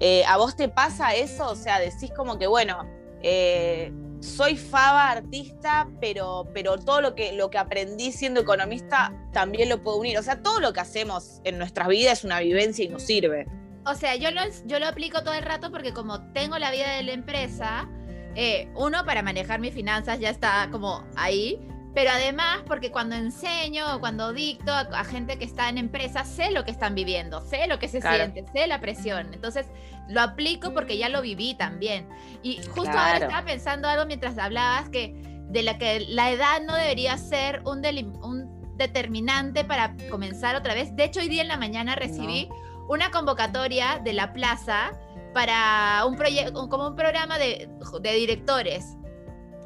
Eh, 0.01 0.25
¿A 0.27 0.37
vos 0.39 0.57
te 0.57 0.69
pasa 0.69 1.15
eso? 1.15 1.49
O 1.49 1.55
sea, 1.55 1.79
decís 1.79 2.11
como 2.17 2.37
que, 2.37 2.49
bueno, 2.49 2.85
eh, 3.23 3.93
soy 4.21 4.57
fava 4.57 5.11
artista, 5.11 5.89
pero, 6.01 6.49
pero 6.55 6.79
todo 6.79 7.01
lo 7.01 7.15
que, 7.15 7.33
lo 7.33 7.51
que 7.51 7.59
aprendí 7.59 8.13
siendo 8.13 8.41
economista 8.41 9.13
también 9.33 9.69
lo 9.69 9.83
puedo 9.83 9.99
unir. 9.99 10.19
O 10.19 10.23
sea, 10.23 10.43
todo 10.43 10.61
lo 10.61 10.73
que 10.73 10.81
hacemos 10.81 11.41
en 11.45 11.59
nuestras 11.59 11.89
vidas 11.89 12.21
es 12.21 12.25
una 12.25 12.41
vivencia 12.41 12.85
y 12.85 12.89
nos 12.89 13.03
sirve. 13.03 13.47
O 13.85 13.95
sea, 13.95 14.15
yo 14.15 14.31
lo, 14.31 14.41
yo 14.67 14.79
lo 14.79 14.87
aplico 14.87 15.25
todo 15.25 15.35
el 15.35 15.43
rato 15.43 15.73
porque 15.73 15.93
como 15.93 16.33
tengo 16.33 16.59
la 16.59 16.71
vida 16.71 16.97
de 16.97 17.03
la 17.03 17.13
empresa, 17.13 17.89
eh, 18.37 18.69
uno, 18.77 19.05
para 19.05 19.23
manejar 19.23 19.61
mis 19.61 19.75
finanzas 19.75 20.21
ya 20.21 20.31
está 20.31 20.69
como 20.71 21.05
ahí, 21.17 21.59
pero 21.95 22.11
además 22.11 22.61
porque 22.67 22.91
cuando 22.91 23.17
enseño 23.17 23.97
o 23.97 24.01
cuando 24.01 24.33
dicto 24.33 24.73
a, 24.73 25.05
gente 25.05 25.39
que 25.39 25.45
está 25.45 25.69
en 25.69 25.77
empresas, 25.77 26.29
sé 26.29 26.51
lo 26.51 26.65
que 26.65 26.71
están 26.71 26.95
viviendo, 26.95 27.41
sé 27.43 27.67
lo 27.67 27.79
que 27.79 27.89
se 27.89 28.01
siente, 28.01 28.45
sé 28.53 28.67
la 28.67 28.81
presión. 28.81 29.33
Entonces 29.35 29.67
lo 30.09 30.23
aplico 30.23 30.73
porque 30.73 30.97
ya 30.97 31.09
lo 31.09 31.21
viví 31.21 31.55
también. 31.55 32.09
Y 32.43 32.63
justo 32.63 32.91
ahora 32.91 33.19
estaba 33.19 33.45
pensando 33.45 33.89
algo 33.89 34.07
mientras 34.07 34.39
hablabas 34.39 34.89
que 34.89 35.15
de 35.49 35.63
la 35.63 35.77
que 35.77 36.01
la 36.09 36.31
edad 36.31 36.63
no 36.67 36.75
debería 36.75 37.19
ser 37.19 37.61
un, 37.67 37.85
un 38.23 38.77
determinante 38.79 39.65
para 39.65 39.95
comenzar 40.11 40.57
otra 40.57 40.73
vez. 40.73 40.97
De 40.97 41.05
hecho, 41.05 41.21
hoy 41.21 41.29
día 41.29 41.43
en 41.43 41.49
la 41.49 41.59
mañana 41.59 41.95
recibí 41.95 42.49
una 42.89 43.11
convocatoria 43.11 44.01
de 44.03 44.15
la 44.15 44.33
plaza 44.33 44.93
para 45.35 46.05
un 46.07 46.17
proyecto, 46.17 46.69
como 46.71 46.89
un 46.89 46.97
programa 46.97 47.39
de, 47.39 47.69
de 48.01 48.13
directores 48.15 48.97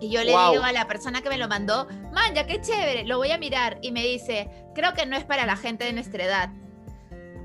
y 0.01 0.11
yo 0.11 0.21
le 0.21 0.31
digo 0.31 0.63
a 0.63 0.73
la 0.73 0.87
persona 0.87 1.23
que 1.23 1.29
me 1.29 1.39
lo 1.39 1.49
mandó, 1.49 1.87
man, 2.13 2.35
ya 2.35 2.47
qué 2.47 2.61
chévere, 2.61 3.05
lo 3.05 3.17
voy 3.19 3.31
a 3.31 3.39
mirar. 3.39 3.79
Y 3.83 3.93
me 3.93 4.03
dice, 4.05 4.49
creo 4.75 4.93
que 4.95 5.07
no 5.07 5.17
es 5.17 5.25
para 5.25 5.47
la 5.47 5.57
gente 5.57 5.85
de 5.85 5.93
nuestra 5.93 6.25
edad. 6.25 6.51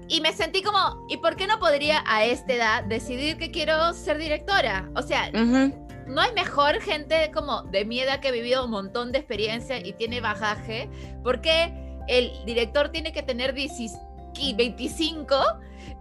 y 0.08 0.20
me 0.20 0.34
sentí 0.34 0.62
como, 0.62 1.06
¿y 1.08 1.18
por 1.18 1.38
qué 1.38 1.48
no 1.48 1.58
podría 1.60 2.04
a 2.06 2.26
esta 2.26 2.54
edad 2.54 2.84
decidir 2.84 3.38
que 3.38 3.50
quiero 3.50 3.94
ser 3.94 4.18
directora? 4.18 4.90
O 4.96 5.02
sea, 5.02 5.32
no 5.32 6.20
hay 6.20 6.34
mejor 6.34 6.82
gente 6.82 7.32
como 7.34 7.62
de 7.64 7.86
mi 7.86 8.02
edad 8.02 8.20
que 8.20 8.28
ha 8.28 8.32
vivido 8.32 8.66
un 8.66 8.72
montón 8.72 9.14
de 9.14 9.20
experiencia 9.20 9.78
y 9.78 9.94
tiene 9.94 10.20
bajaje, 10.20 10.90
porque 11.24 11.74
el 12.10 12.34
director 12.46 12.90
tiene 12.90 13.14
que 13.14 13.24
tener 13.24 13.54
25 14.56 15.36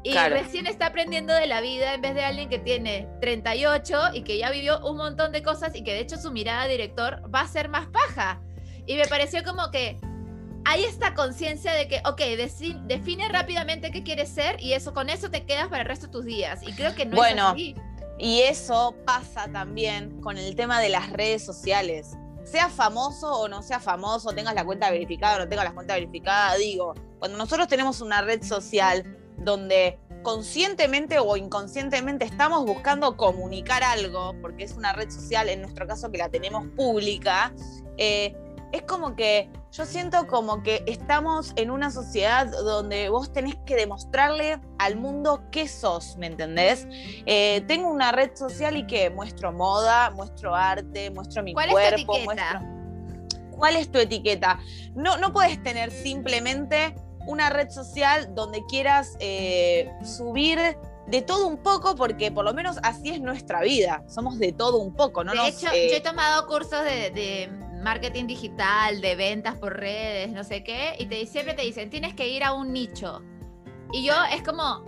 y 0.03 0.15
recién 0.15 0.67
está 0.67 0.87
aprendiendo 0.87 1.35
de 1.35 1.47
la 1.47 1.61
vida 1.61 1.95
en 1.95 2.01
vez 2.01 2.15
de 2.15 2.25
alguien 2.25 2.49
que 2.49 2.59
tiene 2.59 3.07
38 3.21 4.15
y 4.15 4.23
que 4.23 4.39
ya 4.39 4.51
vivió 4.51 4.81
un 4.87 4.97
montón 4.97 5.31
de 5.33 5.43
cosas 5.43 5.75
y 5.75 5.85
que 5.85 5.93
de 5.93 6.01
hecho 6.01 6.17
su 6.17 6.31
mirada 6.31 6.67
director 6.67 7.23
va 7.33 7.43
a 7.43 7.49
ser 7.49 7.69
más 7.69 7.87
paja. 7.89 8.41
Y 8.87 8.97
me 8.97 9.07
pareció 9.07 9.45
como 9.45 9.71
que 9.71 9.99
hay 10.65 10.85
esta 10.85 11.15
conciencia 11.15 11.73
de 11.73 11.87
que, 11.89 12.01
ok, 12.07 12.21
define 12.85 13.29
rápidamente 13.29 13.91
qué 13.91 14.03
quieres 14.03 14.31
ser 14.31 14.61
y 14.63 14.73
eso 14.73 14.93
con 14.95 15.11
eso 15.11 15.31
te 15.31 15.45
quedas 15.45 15.69
para 15.69 15.83
el 15.83 15.89
resto 15.89 16.07
de 16.07 16.13
tus 16.13 16.25
días. 16.25 16.63
Y 16.63 16.73
creo 16.73 16.95
que 16.95 17.05
no 17.05 17.17
bueno, 17.17 17.49
es 17.49 17.53
así. 17.53 17.75
Y 18.19 18.41
eso 18.43 18.95
pasa 19.07 19.51
también 19.51 20.21
con 20.21 20.37
el 20.39 20.55
tema 20.55 20.81
de 20.81 20.91
las 20.91 21.11
redes 21.11 21.45
sociales. 21.45 22.17
Sea 22.45 22.69
famoso 22.69 23.33
o 23.33 23.49
no 23.49 23.63
sea 23.63 23.81
famoso, 23.81 24.31
tengas 24.31 24.55
la 24.55 24.65
cuenta 24.65 24.91
verificada 24.91 25.37
o 25.37 25.39
no 25.41 25.49
tengas 25.49 25.65
la 25.65 25.75
cuenta 25.75 25.95
verificada, 25.95 26.57
digo, 26.57 26.95
cuando 27.19 27.39
nosotros 27.39 27.69
tenemos 27.69 28.01
una 28.01 28.23
red 28.23 28.43
social 28.43 29.17
donde 29.37 29.99
conscientemente 30.23 31.19
o 31.19 31.37
inconscientemente 31.37 32.25
estamos 32.25 32.65
buscando 32.65 33.17
comunicar 33.17 33.83
algo, 33.83 34.35
porque 34.41 34.65
es 34.65 34.73
una 34.73 34.93
red 34.93 35.11
social, 35.11 35.49
en 35.49 35.63
nuestro 35.63 35.87
caso 35.87 36.11
que 36.11 36.19
la 36.19 36.29
tenemos 36.29 36.67
pública, 36.77 37.55
eh, 37.97 38.35
es 38.73 38.83
como 38.83 39.17
que 39.17 39.51
yo 39.73 39.87
siento 39.87 40.27
como 40.27 40.63
que 40.63 40.83
estamos 40.87 41.53
en 41.55 41.71
una 41.71 41.91
sociedad 41.91 42.47
donde 42.47 43.09
vos 43.09 43.33
tenés 43.33 43.57
que 43.67 43.77
demostrarle 43.77 44.61
al 44.79 44.97
mundo 44.97 45.45
qué 45.53 45.69
sos, 45.69 46.17
¿me 46.17 46.27
entendés? 46.27 46.89
Eh, 47.27 47.63
tengo 47.69 47.89
una 47.89 48.11
red 48.11 48.35
social 48.35 48.77
y 48.77 48.87
que 48.87 49.11
muestro 49.11 49.53
moda, 49.53 50.11
muestro 50.11 50.57
arte, 50.57 51.11
muestro 51.11 51.45
mi 51.45 51.53
¿Cuál 51.53 51.71
cuerpo, 51.71 51.97
es 51.97 52.07
tu 52.07 52.13
etiqueta? 52.15 52.67
¿Cuál 53.53 53.77
es 53.77 53.93
tu 53.93 53.99
etiqueta? 53.99 54.59
No, 54.95 55.19
no 55.19 55.33
puedes 55.33 55.63
tener 55.63 55.93
simplemente 55.93 56.97
una 57.27 57.49
red 57.51 57.71
social 57.71 58.35
donde 58.35 58.65
quieras 58.69 59.17
eh, 59.21 59.89
subir 60.03 60.59
de 61.07 61.23
todo 61.23 61.47
un 61.47 61.59
poco, 61.59 61.95
porque 61.95 62.33
por 62.33 62.45
lo 62.45 62.55
menos 62.55 62.79
así 62.83 63.11
es 63.11 63.21
nuestra 63.21 63.61
vida. 63.63 64.03
Somos 64.09 64.39
de 64.39 64.53
todo 64.53 64.79
un 64.79 64.95
poco, 64.95 65.23
¿no? 65.23 65.33
De 65.33 65.49
hecho, 65.49 65.67
yo 65.67 65.97
he 65.97 66.01
tomado 66.01 66.47
cursos 66.47 66.83
de 66.83 67.51
marketing 67.81 68.27
digital, 68.27 69.01
de 69.01 69.17
ventas 69.17 69.57
por 69.57 69.79
redes, 69.79 70.31
no 70.31 70.45
sé 70.45 70.63
qué, 70.63 70.95
y 70.99 71.07
te, 71.07 71.25
siempre 71.27 71.55
te 71.55 71.63
dicen, 71.63 71.91
tienes 71.91 72.15
que 72.15 72.29
ir 72.29 72.45
a 72.45 72.53
un 72.53 72.73
nicho. 72.73 73.23
Y 73.93 74.05
yo 74.05 74.15
es 74.33 74.43
como, 74.43 74.85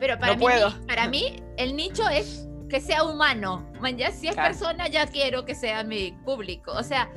pero 0.00 0.18
para, 0.18 0.36
mí, 0.36 0.46
para 0.86 1.08
mí 1.08 1.42
el 1.56 1.76
nicho 1.76 2.08
es 2.08 2.48
que 2.68 2.80
sea 2.80 3.04
humano. 3.04 3.70
Ya, 3.96 4.10
si 4.10 4.28
es 4.28 4.34
persona, 4.34 4.88
ya 4.88 5.06
quiero 5.06 5.44
que 5.44 5.54
sea 5.54 5.84
mi 5.84 6.12
público. 6.24 6.72
O 6.72 6.82
sea, 6.82 7.10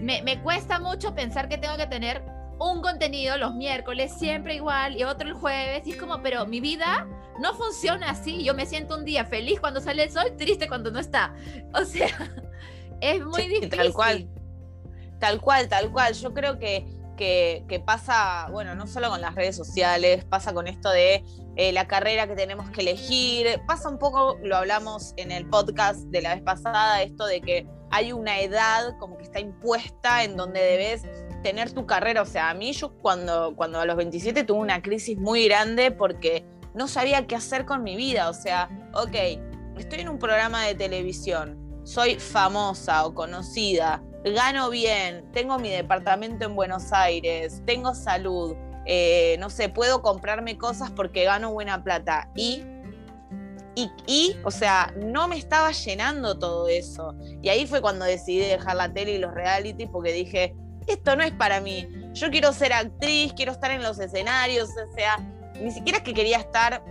me, 0.00 0.22
me 0.22 0.40
cuesta 0.42 0.80
mucho 0.80 1.14
pensar 1.14 1.48
que 1.48 1.58
tengo 1.58 1.76
que 1.76 1.86
tener 1.86 2.22
un 2.58 2.80
contenido 2.80 3.36
los 3.36 3.54
miércoles, 3.54 4.12
siempre 4.18 4.54
igual, 4.54 4.96
y 4.96 5.04
otro 5.04 5.28
el 5.28 5.34
jueves, 5.34 5.86
y 5.86 5.92
es 5.92 5.96
como, 5.96 6.22
pero 6.22 6.46
mi 6.46 6.60
vida 6.60 7.06
no 7.38 7.54
funciona 7.54 8.10
así. 8.10 8.42
Yo 8.42 8.54
me 8.54 8.66
siento 8.66 8.96
un 8.96 9.04
día 9.04 9.24
feliz 9.24 9.60
cuando 9.60 9.80
sale 9.80 10.04
el 10.04 10.10
sol, 10.10 10.34
triste 10.36 10.68
cuando 10.68 10.90
no 10.90 10.98
está. 10.98 11.34
O 11.74 11.84
sea, 11.84 12.08
es 13.00 13.24
muy 13.24 13.42
difícil. 13.42 13.68
Tal 13.70 13.92
cual. 13.92 14.28
Tal 15.20 15.40
cual, 15.40 15.68
tal 15.68 15.90
cual. 15.92 16.14
Yo 16.14 16.34
creo 16.34 16.58
que, 16.58 16.86
que, 17.16 17.82
pasa, 17.84 18.48
bueno, 18.50 18.74
no 18.74 18.86
solo 18.86 19.08
con 19.08 19.20
las 19.20 19.34
redes 19.34 19.56
sociales, 19.56 20.24
pasa 20.24 20.52
con 20.52 20.66
esto 20.66 20.90
de 20.90 21.24
eh, 21.56 21.72
la 21.72 21.86
carrera 21.86 22.26
que 22.26 22.34
tenemos 22.34 22.70
que 22.70 22.82
elegir, 22.82 23.60
pasa 23.66 23.88
un 23.88 23.98
poco, 23.98 24.38
lo 24.42 24.56
hablamos 24.56 25.14
en 25.16 25.32
el 25.32 25.48
podcast 25.48 26.00
de 26.08 26.20
la 26.20 26.34
vez 26.34 26.42
pasada, 26.42 27.02
esto 27.02 27.26
de 27.26 27.40
que 27.40 27.66
hay 27.90 28.12
una 28.12 28.40
edad 28.40 28.96
como 28.98 29.16
que 29.16 29.24
está 29.24 29.40
impuesta 29.40 30.24
en 30.24 30.36
donde 30.36 30.60
debes 30.60 31.02
tener 31.42 31.72
tu 31.72 31.86
carrera. 31.86 32.22
O 32.22 32.26
sea, 32.26 32.50
a 32.50 32.54
mí 32.54 32.72
yo 32.72 32.92
cuando, 32.98 33.54
cuando 33.56 33.80
a 33.80 33.86
los 33.86 33.96
27 33.96 34.44
tuve 34.44 34.58
una 34.58 34.82
crisis 34.82 35.16
muy 35.16 35.46
grande 35.46 35.90
porque 35.90 36.44
no 36.74 36.88
sabía 36.88 37.26
qué 37.26 37.36
hacer 37.36 37.64
con 37.64 37.82
mi 37.82 37.96
vida. 37.96 38.28
O 38.28 38.34
sea, 38.34 38.68
ok, 38.94 39.14
estoy 39.78 40.00
en 40.00 40.08
un 40.08 40.18
programa 40.18 40.64
de 40.64 40.74
televisión, 40.74 41.58
soy 41.84 42.18
famosa 42.18 43.06
o 43.06 43.14
conocida, 43.14 44.02
gano 44.32 44.70
bien, 44.70 45.30
tengo 45.32 45.58
mi 45.58 45.70
departamento 45.70 46.44
en 46.46 46.56
Buenos 46.56 46.92
Aires, 46.92 47.62
tengo 47.64 47.94
salud, 47.94 48.56
eh, 48.84 49.36
no 49.38 49.50
sé, 49.50 49.68
puedo 49.68 50.02
comprarme 50.02 50.58
cosas 50.58 50.90
porque 50.90 51.24
gano 51.24 51.52
buena 51.52 51.84
plata. 51.84 52.28
Y, 52.34 52.62
y, 53.76 53.90
y, 54.06 54.36
o 54.44 54.50
sea, 54.50 54.92
no 54.96 55.28
me 55.28 55.36
estaba 55.36 55.70
llenando 55.70 56.38
todo 56.38 56.68
eso. 56.68 57.14
Y 57.42 57.50
ahí 57.50 57.66
fue 57.66 57.80
cuando 57.80 58.04
decidí 58.04 58.38
dejar 58.38 58.76
la 58.76 58.92
tele 58.92 59.12
y 59.12 59.18
los 59.18 59.32
reality 59.32 59.86
porque 59.86 60.12
dije, 60.12 60.56
esto 60.88 61.14
no 61.14 61.22
es 61.22 61.32
para 61.32 61.60
mí. 61.60 61.88
Yo 62.12 62.30
quiero 62.30 62.52
ser 62.52 62.72
actriz, 62.72 63.32
quiero 63.34 63.52
estar 63.52 63.70
en 63.70 63.82
los 63.82 63.98
escenarios, 64.00 64.70
o 64.70 64.94
sea, 64.94 65.18
ni 65.60 65.70
siquiera 65.70 65.98
es 65.98 66.04
que 66.04 66.14
quería 66.14 66.38
estar 66.38 66.82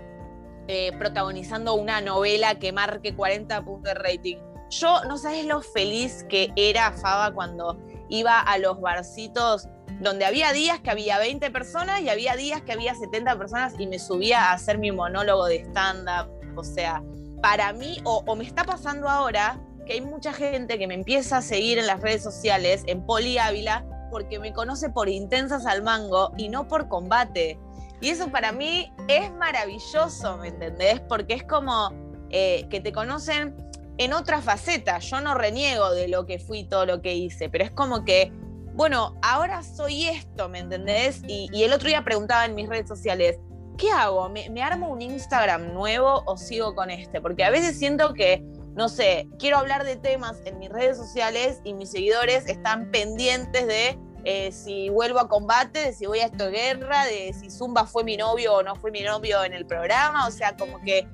eh, 0.68 0.92
protagonizando 0.98 1.74
una 1.74 2.02
novela 2.02 2.56
que 2.56 2.72
marque 2.72 3.14
40 3.14 3.64
puntos 3.66 3.94
de 3.94 4.00
rating 4.00 4.38
yo 4.70 5.04
no 5.06 5.18
sabes 5.18 5.46
lo 5.46 5.62
feliz 5.62 6.26
que 6.30 6.52
era 6.56 6.92
Faba 6.92 7.34
cuando 7.34 7.78
iba 8.10 8.40
a 8.40 8.58
los 8.58 8.80
barcitos 8.80 9.68
donde 10.00 10.26
había 10.26 10.52
días 10.52 10.80
que 10.82 10.92
había 10.92 11.18
20 11.18 11.52
personas 11.52 12.02
y 12.02 12.10
había 12.10 12.36
días 12.36 12.62
que 12.62 12.74
había 12.74 12.96
70 12.96 13.38
personas 13.38 13.74
y 13.80 13.88
me 13.88 14.00
subía 14.00 14.50
a 14.50 14.54
hacer 14.54 14.78
mi 14.78 14.92
monólogo 14.92 15.46
de 15.46 15.62
stand-up. 15.62 16.30
O 16.58 16.64
sea, 16.64 17.02
para 17.42 17.74
mí, 17.74 18.00
o, 18.04 18.36
me 18.36 18.44
está 18.44 18.64
pasando 18.64 19.08
ahora 19.08 19.60
que 19.86 19.94
hay 19.94 20.02
mucha 20.02 20.34
gente 20.34 20.78
que 20.78 20.88
me 20.88 20.96
empieza 20.96 21.38
a 21.38 21.42
seguir 21.42 21.78
en 21.78 21.88
las 21.88 22.02
redes 22.02 22.24
sociales, 22.24 22.84
en 22.88 23.06
Poli 23.06 23.38
Ávila, 23.38 23.86
porque 24.12 24.40
me 24.40 24.52
conoce 24.54 24.90
por 24.90 25.10
intensas 25.10 25.66
al 25.66 25.84
mango 25.84 26.32
y 26.38 26.50
no 26.50 26.68
por 26.68 26.88
combate. 26.88 27.60
Y 28.02 28.10
eso 28.10 28.30
para 28.30 28.52
mí 28.52 28.92
es 29.08 29.32
maravilloso, 29.32 30.38
¿me 30.38 30.50
entendés? 30.50 31.00
Porque 31.02 31.36
es 31.36 31.44
como 31.44 31.92
eh, 32.32 32.68
que 32.70 32.82
te 32.82 32.92
conocen 32.92 33.56
en 33.98 34.14
otra 34.14 34.42
faceta. 34.42 35.00
Yo 35.00 35.22
no 35.22 35.36
reniego 35.36 35.92
de 35.92 36.08
lo 36.08 36.26
que 36.26 36.40
fui, 36.40 36.64
todo 36.64 36.86
lo 36.86 37.02
que 37.02 37.16
hice, 37.16 37.50
pero 37.50 37.64
es 37.64 37.72
como 37.72 38.04
que, 38.06 38.32
bueno, 38.74 39.16
ahora 39.22 39.64
soy 39.64 40.08
esto, 40.08 40.50
¿me 40.50 40.60
entendés? 40.60 41.22
Y, 41.28 41.50
el 41.64 41.74
otro 41.74 41.88
día 41.88 42.04
preguntaba 42.04 42.46
en 42.46 42.56
mis 42.56 42.68
redes 42.68 42.88
sociales, 42.88 43.40
¿qué 43.78 43.92
hago? 43.92 44.30
¿Me, 44.30 44.50
¿Me, 44.50 44.62
armo 44.62 44.90
un 44.90 45.02
Instagram 45.02 45.74
nuevo 45.74 46.24
o 46.26 46.38
sigo 46.38 46.76
con 46.76 46.90
este? 46.90 47.22
Porque 47.22 47.44
a 47.44 47.50
veces 47.50 47.78
siento 47.78 48.14
que, 48.14 48.44
no 48.76 48.90
sé, 48.90 49.28
quiero 49.40 49.58
hablar 49.58 49.86
de 49.86 49.96
temas 49.96 50.38
en 50.46 50.60
mis 50.60 50.70
redes 50.70 50.98
sociales 50.98 51.62
y 51.64 51.74
mis 51.74 51.92
seguidores 51.92 52.48
están 52.48 52.92
pendientes 52.92 53.68
de 53.68 53.98
eh, 54.28 54.52
si 54.52 54.90
vuelvo 54.90 55.20
a 55.20 55.30
combate, 55.30 55.80
de 55.80 55.94
si 55.94 56.08
voy 56.08 56.20
a 56.20 56.26
esta 56.26 56.50
guerra, 56.50 57.06
de 57.06 57.32
si 57.40 57.52
Zumba 57.52 57.86
fue 57.86 58.04
mi 58.04 58.18
novio 58.18 58.56
o 58.56 58.64
no 58.64 58.76
fue 58.76 58.90
mi 58.90 59.02
novio 59.04 59.44
en 59.44 59.54
el 59.54 59.68
programa. 59.68 60.28
O 60.28 60.32
sea, 60.32 60.58
como 60.58 60.82
que 60.82 61.08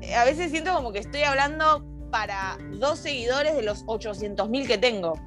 eh, 0.00 0.14
a 0.16 0.24
veces 0.24 0.50
siento 0.50 0.74
como 0.74 0.92
que 0.92 0.98
estoy 0.98 1.22
hablando 1.22 1.84
para 2.12 2.58
dos 2.74 3.00
seguidores 3.00 3.56
de 3.56 3.62
los 3.62 3.82
800 3.86 4.48
mil 4.48 4.68
que 4.68 4.78
tengo. 4.78 5.18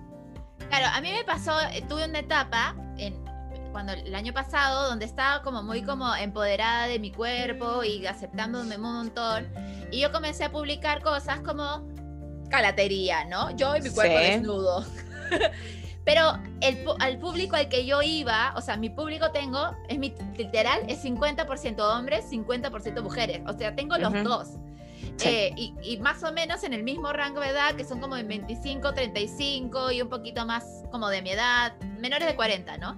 Claro, 0.69 0.85
a 0.93 1.01
mí 1.01 1.11
me 1.11 1.23
pasó, 1.25 1.51
eh, 1.73 1.83
tuve 1.89 2.05
una 2.05 2.19
etapa 2.19 2.75
en, 2.97 3.25
cuando 3.71 3.91
el 3.91 4.13
año 4.13 4.31
pasado 4.31 4.87
donde 4.87 5.03
estaba 5.03 5.41
como 5.41 5.63
muy 5.63 5.81
como 5.81 6.15
empoderada 6.15 6.87
de 6.87 6.99
mi 6.99 7.11
cuerpo 7.11 7.83
y 7.83 8.05
aceptándome 8.05 8.75
un 8.75 8.81
montón 8.81 9.47
y 9.91 9.99
yo 9.99 10.11
comencé 10.11 10.45
a 10.45 10.51
publicar 10.51 11.01
cosas 11.01 11.39
como 11.41 11.85
calatería, 12.49 13.25
¿no? 13.25 13.49
Yo 13.57 13.75
y 13.75 13.81
mi 13.81 13.89
cuerpo 13.89 14.17
desnudo. 14.17 14.85
Pero 16.05 16.39
el, 16.61 16.85
al 16.99 17.17
público 17.17 17.55
al 17.55 17.67
que 17.67 17.87
yo 17.87 18.03
iba, 18.03 18.53
o 18.55 18.61
sea, 18.61 18.77
mi 18.77 18.91
público 18.91 19.31
tengo, 19.31 19.75
es 19.89 19.97
mi 19.97 20.13
literal, 20.37 20.81
es 20.87 21.03
50% 21.03 21.79
hombres, 21.79 22.31
50% 22.31 23.01
mujeres. 23.01 23.41
O 23.47 23.57
sea, 23.57 23.75
tengo 23.75 23.97
los 23.97 24.13
dos. 24.23 24.49
Eh, 25.24 25.53
y, 25.55 25.97
más 25.97 26.24
o 26.24 26.31
menos 26.31 26.63
en 26.63 26.74
el 26.74 26.83
mismo 26.83 27.12
rango 27.13 27.41
de 27.41 27.50
edad, 27.50 27.75
que 27.75 27.85
son 27.85 28.00
como 28.00 28.15
de 28.15 28.24
25, 28.24 28.93
35 28.93 29.91
y 29.91 30.01
un 30.01 30.09
poquito 30.09 30.45
más 30.45 30.83
como 30.91 31.09
de 31.09 31.21
mi 31.21 31.31
edad, 31.31 31.74
menores 32.00 32.27
de 32.27 32.35
40, 32.35 32.77
¿no? 32.77 32.97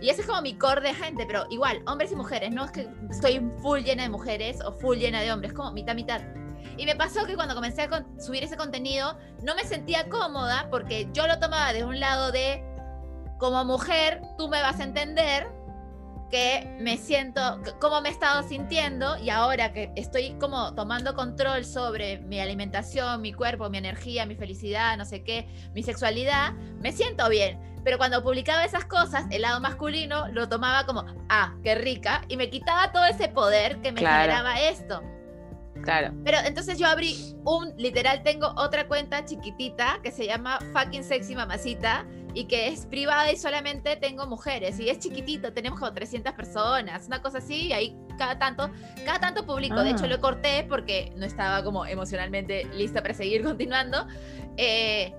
Y 0.00 0.08
ese 0.08 0.22
es 0.22 0.26
como 0.26 0.40
mi 0.40 0.54
core 0.54 0.80
de 0.80 0.94
gente, 0.94 1.26
pero 1.26 1.46
igual, 1.50 1.82
hombres 1.86 2.10
y 2.12 2.16
mujeres, 2.16 2.50
no 2.50 2.64
es 2.64 2.70
que 2.70 2.88
estoy 3.10 3.40
full 3.60 3.80
llena 3.80 4.04
de 4.04 4.08
mujeres 4.08 4.60
o 4.64 4.72
full 4.72 4.96
llena 4.96 5.20
de 5.20 5.30
hombres, 5.30 5.52
como 5.52 5.70
mitad, 5.72 5.94
mitad. 5.94 6.22
Y 6.78 6.86
me 6.86 6.96
pasó 6.96 7.26
que 7.26 7.34
cuando 7.34 7.54
comencé 7.54 7.82
a 7.82 8.04
subir 8.18 8.42
ese 8.42 8.56
contenido, 8.56 9.18
no 9.42 9.54
me 9.54 9.64
sentía 9.64 10.08
cómoda 10.08 10.68
porque 10.70 11.08
yo 11.12 11.26
lo 11.26 11.38
tomaba 11.38 11.74
de 11.74 11.84
un 11.84 12.00
lado 12.00 12.32
de, 12.32 12.64
como 13.38 13.64
mujer, 13.66 14.22
tú 14.38 14.48
me 14.48 14.62
vas 14.62 14.80
a 14.80 14.84
entender, 14.84 15.46
que 16.30 16.76
me 16.80 16.96
siento, 16.96 17.60
cómo 17.80 18.00
me 18.00 18.08
he 18.08 18.12
estado 18.12 18.46
sintiendo 18.48 19.18
y 19.18 19.30
ahora 19.30 19.72
que 19.72 19.92
estoy 19.96 20.36
como 20.40 20.74
tomando 20.74 21.14
control 21.14 21.64
sobre 21.64 22.18
mi 22.18 22.40
alimentación, 22.40 23.20
mi 23.20 23.32
cuerpo, 23.32 23.68
mi 23.68 23.78
energía, 23.78 24.26
mi 24.26 24.36
felicidad, 24.36 24.96
no 24.96 25.04
sé 25.04 25.22
qué, 25.22 25.48
mi 25.74 25.82
sexualidad, 25.82 26.52
me 26.80 26.92
siento 26.92 27.28
bien. 27.28 27.58
Pero 27.84 27.98
cuando 27.98 28.22
publicaba 28.22 28.64
esas 28.64 28.84
cosas, 28.84 29.24
el 29.30 29.42
lado 29.42 29.60
masculino 29.60 30.28
lo 30.28 30.48
tomaba 30.48 30.86
como, 30.86 31.04
ah, 31.28 31.54
qué 31.62 31.74
rica, 31.74 32.22
y 32.28 32.36
me 32.36 32.50
quitaba 32.50 32.92
todo 32.92 33.04
ese 33.06 33.28
poder 33.28 33.80
que 33.80 33.92
me 33.92 34.00
generaba 34.00 34.60
esto. 34.60 35.02
Claro. 35.82 36.12
Pero 36.24 36.38
entonces 36.44 36.78
yo 36.78 36.86
abrí 36.86 37.34
un, 37.44 37.74
literal, 37.76 38.22
tengo 38.22 38.52
otra 38.56 38.86
cuenta 38.86 39.24
chiquitita 39.24 39.98
que 40.02 40.12
se 40.12 40.26
llama 40.26 40.58
Fucking 40.74 41.04
Sexy 41.04 41.34
Mamacita 41.34 42.06
y 42.34 42.44
que 42.44 42.68
es 42.68 42.86
privada 42.86 43.30
y 43.32 43.36
solamente 43.36 43.96
tengo 43.96 44.26
mujeres 44.26 44.78
y 44.80 44.88
es 44.88 44.98
chiquitito, 44.98 45.52
tenemos 45.52 45.78
como 45.78 45.92
300 45.92 46.32
personas, 46.34 47.06
una 47.06 47.22
cosa 47.22 47.38
así, 47.38 47.68
y 47.68 47.72
ahí 47.72 47.96
cada 48.18 48.38
tanto, 48.38 48.70
cada 49.04 49.18
tanto 49.18 49.46
publico. 49.46 49.82
De 49.82 49.90
hecho, 49.90 50.04
ah. 50.04 50.08
lo 50.08 50.20
corté 50.20 50.66
porque 50.68 51.12
no 51.16 51.24
estaba 51.26 51.64
como 51.64 51.86
emocionalmente 51.86 52.64
lista 52.74 53.02
para 53.02 53.14
seguir 53.14 53.42
continuando. 53.44 54.06
Eh, 54.56 55.14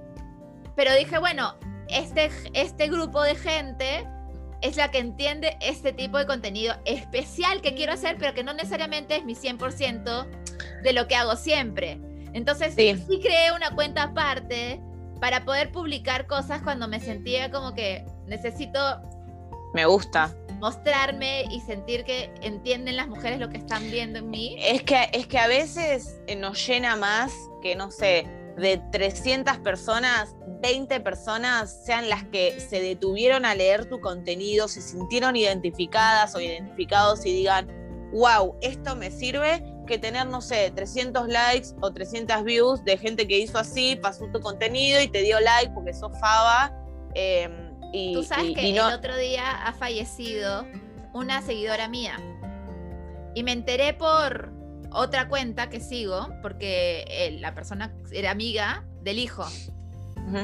pero 0.76 0.94
dije, 0.96 1.18
bueno, 1.18 1.56
este, 1.90 2.30
este 2.54 2.88
grupo 2.88 3.22
de 3.22 3.36
gente 3.36 4.08
es 4.62 4.78
la 4.78 4.92
que 4.92 5.00
entiende 5.00 5.58
este 5.62 5.92
tipo 5.92 6.18
de 6.18 6.28
contenido 6.28 6.76
especial 6.86 7.62
que 7.62 7.74
quiero 7.74 7.94
hacer, 7.94 8.18
pero 8.20 8.34
que 8.34 8.44
no 8.44 8.54
necesariamente 8.54 9.16
es 9.16 9.26
mi 9.26 9.34
100% 9.34 10.28
de 10.84 10.94
lo 10.94 11.08
que 11.08 11.16
hago 11.16 11.36
siempre. 11.36 12.00
Entonces, 12.34 12.76
sí. 12.76 12.96
sí 13.08 13.20
creé 13.20 13.52
una 13.52 13.76
cuenta 13.76 14.04
aparte 14.04 14.80
para 15.22 15.46
poder 15.46 15.72
publicar 15.72 16.26
cosas 16.26 16.64
cuando 16.64 16.88
me 16.88 17.00
sentía 17.00 17.52
como 17.52 17.76
que 17.76 18.04
necesito... 18.26 18.80
Me 19.74 19.86
gusta. 19.86 20.36
Mostrarme 20.60 21.44
y 21.52 21.62
sentir 21.62 22.04
que 22.04 22.34
entienden 22.42 22.98
las 22.98 23.08
mujeres 23.08 23.40
lo 23.40 23.48
que 23.48 23.58
están 23.58 23.90
viendo 23.92 24.20
en 24.20 24.30
mí. 24.32 24.58
Es 24.60 24.82
que, 24.82 25.10
es 25.14 25.28
que 25.28 25.38
a 25.38 25.48
veces 25.48 26.20
nos 26.38 26.68
llena 26.68 26.96
más 26.96 27.32
que, 27.62 27.76
no 27.76 27.92
sé, 27.92 28.28
de 28.58 28.82
300 28.92 29.60
personas, 29.60 30.36
20 30.62 31.00
personas 31.02 31.72
sean 31.86 32.10
las 32.10 32.24
que 32.26 32.60
se 32.60 32.82
detuvieron 32.82 33.46
a 33.46 33.54
leer 33.54 33.86
tu 33.86 34.02
contenido, 34.02 34.68
se 34.68 34.82
sintieron 34.82 35.36
identificadas 35.36 36.34
o 36.34 36.42
identificados 36.42 37.26
y 37.28 37.34
digan, 37.34 37.68
wow, 38.12 38.58
esto 38.62 38.96
me 38.96 39.12
sirve, 39.12 39.64
que 39.86 39.98
tener, 39.98 40.28
no 40.28 40.42
sé, 40.42 40.72
300 40.76 41.28
likes 41.28 41.70
o 41.82 41.92
300 41.92 42.44
views 42.44 42.84
de 42.84 42.98
gente 42.98 43.28
que 43.28 43.40
hizo 43.40 43.58
así, 43.58 43.96
pasó 43.96 44.28
tu 44.32 44.40
contenido 44.40 45.02
y 45.02 45.08
te 45.08 45.22
dio 45.22 45.40
like 45.40 45.72
porque 45.74 45.94
sos 45.94 46.12
fava. 46.20 46.74
Em, 47.14 47.72
y, 47.94 48.14
Tú 48.14 48.24
sabes 48.24 48.54
que 48.56 48.70
el 48.70 48.80
otro 48.80 49.18
día 49.18 49.66
ha 49.66 49.74
fallecido 49.74 50.66
una 51.14 51.42
seguidora 51.42 51.88
mía. 51.88 52.18
Y 53.36 53.44
me 53.44 53.52
enteré 53.52 53.94
por 53.94 54.52
otra 54.92 55.28
cuenta 55.28 55.70
que 55.70 55.80
sigo, 55.80 56.30
porque 56.42 57.38
la 57.40 57.54
persona 57.54 57.94
era 58.12 58.32
amiga 58.32 58.86
del 59.02 59.20
hijo. 59.20 59.46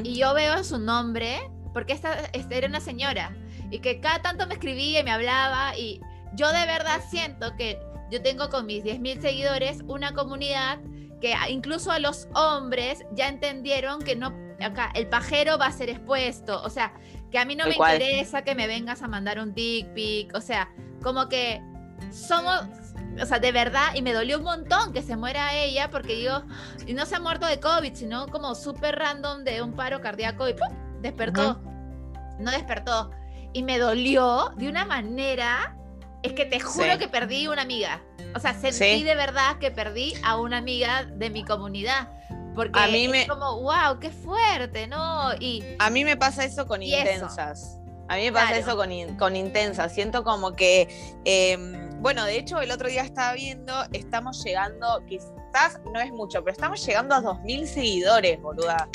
Y 0.03 0.15
yo 0.15 0.34
veo 0.34 0.63
su 0.63 0.79
nombre, 0.79 1.50
porque 1.74 1.94
esta, 1.94 2.25
esta, 2.34 2.56
era 2.56 2.67
una 2.67 2.82
señora, 2.82 3.36
y 3.72 3.79
que 3.79 4.01
cada 4.01 4.22
tanto 4.22 4.48
me 4.48 4.56
escribía 4.56 5.00
y 5.00 5.03
me 5.03 5.12
hablaba, 5.12 5.77
y 5.77 6.01
yo 6.34 6.51
de 6.51 6.65
verdad 6.65 7.01
siento 7.10 7.56
que 7.56 7.79
yo 8.12 8.22
tengo 8.22 8.50
con 8.50 8.66
mis 8.66 8.84
10.000 8.84 9.22
seguidores 9.22 9.84
una 9.88 10.14
comunidad 10.14 10.80
que 11.22 11.34
incluso 11.50 11.92
a 11.92 12.00
los 12.00 12.28
hombres 12.36 13.04
ya 13.12 13.28
entendieron 13.28 14.02
que 14.02 14.16
no, 14.16 14.34
acá 14.60 14.92
el 14.94 15.08
pajero 15.08 15.58
va 15.58 15.68
a 15.68 15.72
ser 15.72 15.90
expuesto, 15.90 16.62
o 16.62 16.70
sea, 16.70 16.94
que 17.32 17.40
a 17.40 17.46
mí 17.46 17.56
no 17.56 17.66
me 17.66 17.76
interesa 17.76 18.44
que 18.44 18.56
me 18.56 18.68
vengas 18.68 19.02
a 19.02 19.08
mandar 19.08 19.40
un 19.40 19.54
dick 19.54 19.88
pic, 19.94 20.36
o 20.36 20.42
sea, 20.42 20.70
como 21.02 21.28
que 21.28 21.62
somos, 22.12 22.62
o 23.22 23.26
sea, 23.26 23.40
de 23.40 23.52
verdad, 23.52 23.96
y 23.96 24.02
me 24.02 24.14
dolió 24.14 24.38
un 24.38 24.44
montón 24.44 24.94
que 24.94 25.02
se 25.02 25.16
muera 25.16 25.56
ella, 25.56 25.90
porque 25.90 26.16
digo, 26.16 26.44
y 26.86 26.94
no 26.94 27.06
se 27.06 27.16
ha 27.16 27.20
muerto 27.20 27.48
de 27.48 27.60
COVID, 27.60 27.94
sino 27.94 28.28
como 28.28 28.56
súper 28.56 28.96
random 28.98 29.44
de 29.44 29.62
un 29.62 29.74
paro 29.74 30.02
cardíaco 30.02 30.48
y 30.48 30.56
despertó, 31.02 31.60
no 32.40 32.52
despertó, 32.52 33.12
y 33.54 33.64
me 33.64 33.80
dolió 33.80 34.54
de 34.56 34.70
una 34.70 34.86
manera 34.86 35.76
es 36.24 36.33
que 36.33 36.45
te 36.45 36.59
juro 36.59 36.97
que 36.97 37.07
perdí 37.07 37.47
una 37.47 37.62
amiga. 37.62 38.01
O 38.36 38.39
sea, 38.39 38.53
sentí 38.53 39.03
de 39.03 39.15
verdad 39.15 39.57
que 39.59 39.71
perdí 39.71 40.13
a 40.24 40.38
una 40.38 40.57
amiga 40.57 41.05
de 41.05 41.29
mi 41.29 41.43
comunidad. 41.43 42.09
Porque 42.55 42.79
a 42.79 42.88
mí 42.88 43.07
me... 43.07 43.21
es 43.21 43.27
como, 43.27 43.62
wow, 43.62 44.00
qué 44.00 44.09
fuerte, 44.09 44.88
¿no? 44.88 45.34
Y 45.39 45.63
a 45.80 45.89
mí 45.89 46.03
me 46.03 46.17
pasa 46.17 46.43
eso 46.43 46.65
con 46.65 46.82
intensas. 46.82 47.80
A 48.10 48.15
mí 48.15 48.23
me 48.23 48.32
pasa 48.32 48.58
eso 48.58 48.75
con, 48.75 48.89
con 49.17 49.36
intensas. 49.36 49.93
Siento 49.93 50.23
como 50.23 50.56
que, 50.56 50.88
em, 51.25 52.01
bueno, 52.01 52.25
de 52.25 52.38
hecho, 52.38 52.60
el 52.62 52.71
otro 52.71 52.88
día 52.88 53.03
estaba 53.03 53.34
viendo, 53.34 53.73
estamos 53.91 54.43
llegando, 54.43 55.03
quizás 55.08 55.80
no 55.93 55.99
es 55.99 56.12
mucho, 56.12 56.43
pero 56.43 56.53
estamos 56.53 56.84
llegando 56.86 57.15
a 57.15 57.21
2.000 57.21 57.65
seguidores, 57.65 58.41
boluda. 58.41 58.88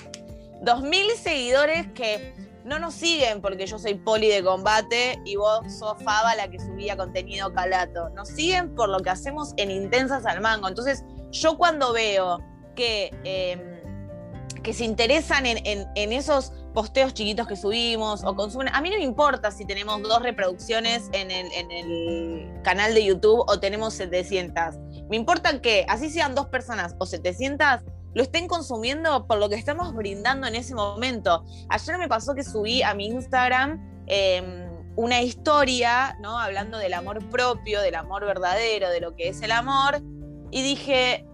2.000 0.63 1.15
seguidores 1.17 1.87
que 1.93 2.35
no 2.65 2.79
nos 2.79 2.95
siguen 2.95 3.41
porque 3.41 3.67
yo 3.67 3.79
soy 3.79 3.95
poli 3.95 4.29
de 4.29 4.43
combate 4.43 5.21
y 5.25 5.37
vos 5.37 5.61
sos 5.79 6.03
Faba 6.03 6.35
la 6.35 6.49
que 6.49 6.59
subía 6.59 6.97
contenido 6.97 7.53
calato. 7.53 8.09
Nos 8.11 8.29
siguen 8.29 8.75
por 8.75 8.89
lo 8.89 9.01
que 9.01 9.11
hacemos 9.11 9.53
en 9.57 9.71
Intensas 9.71 10.27
al 10.27 10.41
Mango. 10.41 10.69
Entonces, 10.69 11.05
yo 11.31 11.57
cuando 11.57 11.93
veo 11.93 12.41
que, 12.75 13.11
em, 13.25 14.63
que 14.63 14.73
se 14.73 14.85
interesan 14.85 15.45
en, 15.47 16.13
esos 16.13 16.53
posteos 16.75 17.15
chiquitos 17.15 17.47
que 17.47 17.57
subimos 17.57 18.25
o 18.25 18.35
consumen, 18.35 18.69
a 18.73 18.81
mí 18.81 18.91
no 18.91 18.97
me 18.97 19.05
importa 19.05 19.51
si 19.51 19.65
tenemos 19.65 20.03
dos 20.03 20.23
reproducciones 20.23 21.09
en 21.13 21.31
el, 21.31 21.53
en 21.53 21.71
el 21.71 22.63
canal 22.63 22.95
de 22.95 23.05
YouTube 23.05 23.45
o 23.47 23.61
tenemos 23.61 23.95
700. 23.95 24.79
Me 25.09 25.17
importa 25.17 25.61
que 25.61 25.85
así 25.89 26.11
sean 26.11 26.35
dos 26.35 26.47
personas 26.47 26.95
o 26.99 27.07
700 27.07 27.83
lo 28.15 28.23
estén 28.23 28.47
consumiendo 28.47 29.27
por 29.27 29.39
lo 29.39 29.49
que 29.49 29.55
estamos 29.55 29.95
brindando 29.95 30.47
en 30.47 30.55
ese 30.55 30.75
momento. 30.75 31.45
Ayer 31.69 31.99
me 31.99 32.09
pasó 32.09 32.35
que 32.35 32.45
subí 32.45 32.83
a 32.83 32.95
mi 32.95 33.07
Instagram 33.07 34.05
em, 34.07 34.69
una 34.97 35.23
historia, 35.23 36.17
¿no? 36.21 36.39
Hablando 36.39 36.79
del 36.79 36.93
amor 36.95 37.27
propio, 37.31 37.81
del 37.81 37.95
amor 37.95 38.25
verdadero, 38.27 38.91
de 38.91 39.01
lo 39.01 39.17
que 39.17 39.29
es 39.29 39.41
el 39.43 39.53
amor. 39.53 40.03
Y 40.51 40.63
dije, 40.63 41.25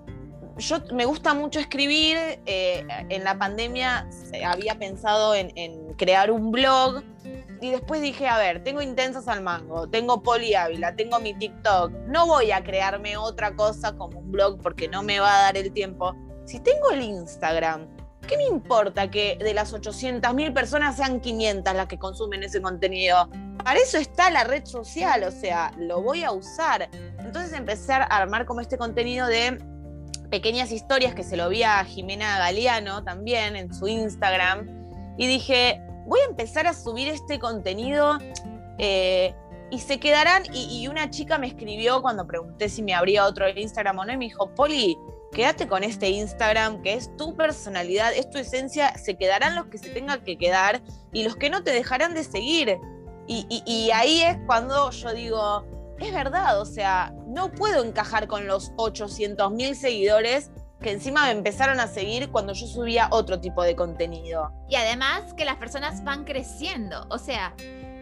yo 0.59 0.79
me 0.93 1.05
gusta 1.05 1.35
mucho 1.35 1.59
escribir. 1.59 2.17
Eh, 2.47 2.87
en 3.09 3.25
la 3.25 3.37
pandemia 3.37 4.09
había 4.47 4.79
pensado 4.79 5.35
en, 5.35 5.51
crear 5.97 6.31
un 6.31 6.53
blog. 6.53 7.03
Y 7.61 7.73
después 7.73 8.01
dije, 8.01 8.29
a 8.29 8.39
ver, 8.39 8.63
tengo 8.63 8.81
Intensas 8.81 9.27
al 9.27 9.43
Mango, 9.43 9.89
tengo 9.89 10.23
Poli 10.23 10.55
Ávila, 10.55 10.95
tengo 10.95 11.19
mi 11.19 11.35
TikTok. 11.35 11.91
No 12.07 12.29
voy 12.29 12.53
a 12.53 12.63
crearme 12.63 13.17
otra 13.17 13.57
cosa 13.57 13.97
como 13.97 14.21
un 14.21 14.31
blog 14.31 14.63
porque 14.63 14.87
no 14.87 15.03
me 15.03 15.19
va 15.19 15.41
a 15.41 15.43
dar 15.43 15.57
el 15.57 15.73
tiempo 15.73 16.15
si 16.49 16.61
tengo 16.61 16.91
el 16.93 17.03
Instagram, 17.03 17.87
¿qué 18.27 18.39
me 18.39 18.45
importa 18.45 19.11
que 19.11 19.37
de 19.39 19.53
las 19.53 19.75
800.000 19.75 20.55
personas 20.55 20.97
sean 20.97 21.21
500 21.21 21.75
las 21.75 21.87
que 21.89 21.99
consumen 21.99 22.43
ese 22.43 22.63
contenido? 22.63 23.29
Para 23.63 23.79
eso 23.79 23.99
está 23.99 24.31
la 24.31 24.45
red 24.45 24.65
social, 24.65 25.25
o 25.25 25.31
sea, 25.31 25.73
lo 25.77 26.01
voy 26.01 26.25
a 26.25 26.33
usar. 26.33 26.89
Entonces 27.19 27.53
empecé 27.53 27.93
a 27.93 28.05
armar 28.05 28.47
como 28.47 28.63
este 28.63 28.79
contenido 28.79 29.27
de 29.27 29.59
pequeñas 30.31 30.73
historias 30.73 31.15
que 31.15 31.23
se 31.23 31.37
lo 31.37 31.51
vi 31.51 31.65
a 31.65 31.85
Jimena 31.85 32.39
Galeano 32.39 33.05
también 33.05 33.55
en 33.55 33.75
su 33.75 33.87
Instagram. 33.87 34.67
Y 35.19 35.27
dije, 35.27 35.83
voy 36.07 36.21
a 36.21 36.31
empezar 36.31 36.67
a 36.67 36.73
subir 36.73 37.09
este 37.09 37.39
contenido 37.39 38.19
eh, 38.79 39.35
y 39.71 39.81
se 39.81 40.01
quedarán. 40.01 40.45
Y, 40.55 40.81
y, 40.81 40.89
una 40.89 41.11
chica 41.11 41.37
me 41.37 41.49
escribió 41.49 42.01
cuando 42.01 42.27
pregunté 42.27 42.71
si 42.71 42.83
me 42.83 42.95
abría 42.95 43.27
otro 43.27 43.47
Instagram 43.51 43.99
o 43.99 44.05
no 44.07 44.13
y 44.15 44.17
me 44.17 44.25
dijo, 44.25 44.49
Poli, 44.55 44.97
quédate 45.33 45.69
con 45.69 45.85
este 45.85 46.09
Instagram, 46.11 46.83
que 46.83 46.95
es 46.95 47.15
tu 47.17 47.37
personalidad, 47.37 48.13
es 48.13 48.31
tu 48.31 48.39
esencia, 48.39 48.97
se 48.97 49.17
quedarán 49.17 49.55
los 49.55 49.67
que 49.67 49.79
se 49.79 49.91
tengan 49.91 50.23
que 50.25 50.39
quedar 50.39 50.83
y 51.13 51.25
los 51.25 51.37
que 51.37 51.51
no 51.51 51.63
te 51.63 51.73
dejarán 51.73 52.15
de 52.15 52.25
seguir. 52.25 52.79
Y, 53.31 53.91
ahí 53.93 54.23
es 54.23 54.39
cuando 54.47 54.91
yo 54.91 55.13
digo, 55.13 55.67
es 55.99 56.13
verdad, 56.15 56.59
o 56.61 56.65
sea, 56.65 57.13
no 57.27 57.53
puedo 57.53 57.85
encajar 57.85 58.27
con 58.27 58.47
los 58.47 58.73
800 58.77 59.53
mil 59.53 59.77
seguidores 59.77 60.51
que 60.81 60.93
encima 60.93 61.25
me 61.25 61.33
empezaron 61.33 61.79
a 61.81 61.89
seguir 61.89 62.31
cuando 62.31 62.55
yo 62.55 62.67
subía 62.67 63.09
otro 63.11 63.41
tipo 63.41 63.63
de 63.65 63.77
contenido. 63.77 64.51
Y 64.69 64.77
además 64.77 65.35
que 65.35 65.45
las 65.45 65.57
personas 65.57 66.03
van 66.05 66.25
creciendo, 66.25 67.07
o 67.11 67.19
sea, 67.19 67.55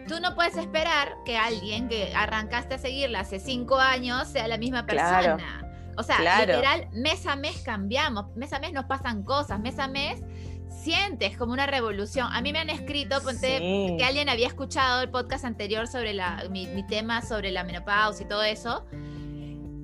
tú 0.07 0.21
no 0.21 0.33
puedes 0.35 0.55
esperar 0.55 1.15
que 1.25 1.37
alguien 1.37 1.89
que 1.89 2.13
arrancaste 2.15 2.75
a 2.75 2.77
seguirla 2.77 3.21
hace 3.21 3.39
cinco 3.39 3.77
años 3.77 4.29
sea 4.29 4.47
la 4.47 4.57
misma 4.57 4.85
persona. 4.85 5.66
O 5.97 6.03
sea, 6.03 6.19
literal, 6.19 6.87
mes 6.93 7.25
a 7.25 7.35
mes 7.35 7.61
cambiamos, 7.63 8.35
mes 8.35 8.53
a 8.53 8.59
mes 8.59 8.71
nos 8.71 8.85
pasan 8.85 9.23
cosas, 9.23 9.59
mes 9.59 9.79
a 9.79 9.87
mes 9.87 10.21
sientes 10.69 11.37
como 11.37 11.53
una 11.53 11.65
revolución. 11.65 12.29
A 12.31 12.41
mí 12.41 12.53
me 12.53 12.59
han 12.59 12.69
escrito, 12.69 13.21
ponte 13.21 13.95
que 13.97 14.03
alguien 14.05 14.29
había 14.29 14.47
escuchado 14.47 15.01
el 15.01 15.09
podcast 15.09 15.43
anterior 15.43 15.87
sobre 15.87 16.13
la, 16.13 16.45
mi, 16.49 16.67
mi 16.67 16.85
tema 16.85 17.21
sobre 17.21 17.51
la 17.51 17.63
menopausia 17.63 18.25
y 18.25 18.29
todo 18.29 18.43
eso. 18.43 18.85